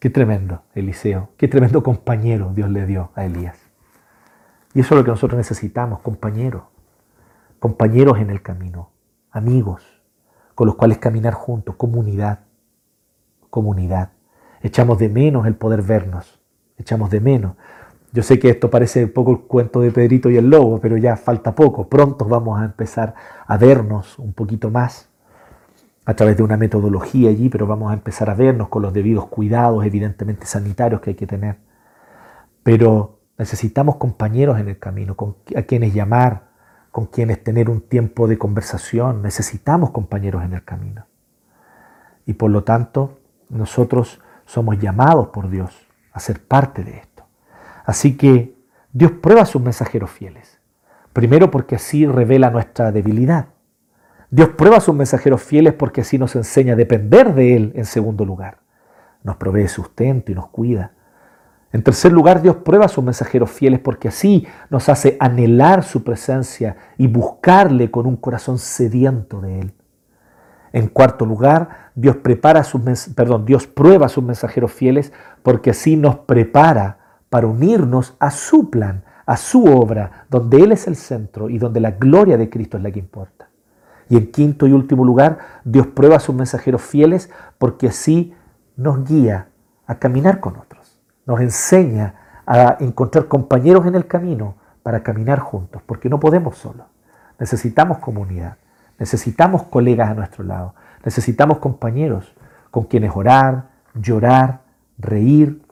[0.07, 1.31] Qué tremendo, Eliseo.
[1.37, 3.59] Qué tremendo compañero Dios le dio a Elías.
[4.73, 6.63] Y eso es lo que nosotros necesitamos, compañeros.
[7.59, 8.93] Compañeros en el camino,
[9.33, 9.83] amigos
[10.55, 12.45] con los cuales caminar juntos, comunidad.
[13.51, 14.13] Comunidad.
[14.63, 16.39] Echamos de menos el poder vernos.
[16.79, 17.57] Echamos de menos.
[18.13, 20.97] Yo sé que esto parece un poco el cuento de Pedrito y el lobo, pero
[20.97, 21.89] ya falta poco.
[21.89, 25.11] Pronto vamos a empezar a vernos un poquito más
[26.07, 29.27] a través de una metodología allí, pero vamos a empezar a vernos con los debidos
[29.27, 31.57] cuidados, evidentemente sanitarios que hay que tener.
[32.63, 35.17] Pero necesitamos compañeros en el camino,
[35.57, 36.47] a quienes llamar,
[36.93, 39.21] con quienes tener un tiempo de conversación.
[39.21, 41.07] Necesitamos compañeros en el camino.
[42.25, 43.19] Y por lo tanto,
[43.51, 45.77] nosotros somos llamados por Dios
[46.13, 47.25] a ser parte de esto.
[47.85, 48.57] Así que
[48.93, 50.61] Dios prueba a sus mensajeros fieles.
[51.13, 53.47] Primero porque así revela nuestra debilidad.
[54.31, 57.85] Dios prueba a sus mensajeros fieles porque así nos enseña a depender de Él en
[57.85, 58.59] segundo lugar.
[59.23, 60.93] Nos provee sustento y nos cuida.
[61.73, 66.05] En tercer lugar, Dios prueba a sus mensajeros fieles porque así nos hace anhelar su
[66.05, 69.75] presencia y buscarle con un corazón sediento de Él.
[70.73, 72.83] En cuarto lugar, Dios, prepara sus,
[73.15, 75.13] perdón, Dios prueba a sus mensajeros fieles
[75.43, 76.99] porque así nos prepara
[77.31, 81.81] para unirnos a su plan, a su obra, donde Él es el centro y donde
[81.81, 83.46] la gloria de Cristo es la que importa.
[84.09, 88.35] Y en quinto y último lugar, Dios prueba a sus mensajeros fieles porque así
[88.77, 89.49] nos guía
[89.87, 95.83] a caminar con otros, nos enseña a encontrar compañeros en el camino para caminar juntos,
[95.85, 96.87] porque no podemos solos.
[97.41, 98.59] Necesitamos comunidad,
[98.99, 102.33] necesitamos colegas a nuestro lado, necesitamos compañeros
[102.71, 104.63] con quienes orar, llorar,
[104.99, 105.63] reír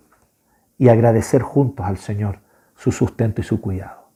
[0.78, 2.40] y agradecer juntos al Señor
[2.74, 4.08] su sustento y su cuidado.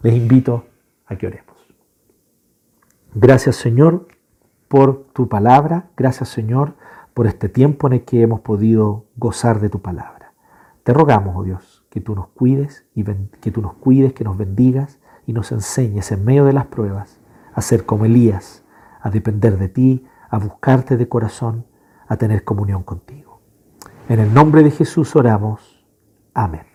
[0.00, 0.66] Les invito
[1.06, 1.51] a que oremos.
[3.14, 4.08] Gracias Señor
[4.68, 6.76] por tu palabra, gracias Señor
[7.12, 10.32] por este tiempo en el que hemos podido gozar de tu palabra.
[10.82, 14.38] Te rogamos, oh Dios, que tú nos cuides y que tú nos cuides, que nos
[14.38, 17.20] bendigas y nos enseñes en medio de las pruebas
[17.54, 18.64] a ser como Elías,
[19.00, 21.66] a depender de ti, a buscarte de corazón,
[22.08, 23.42] a tener comunión contigo.
[24.08, 25.84] En el nombre de Jesús oramos.
[26.32, 26.71] Amén.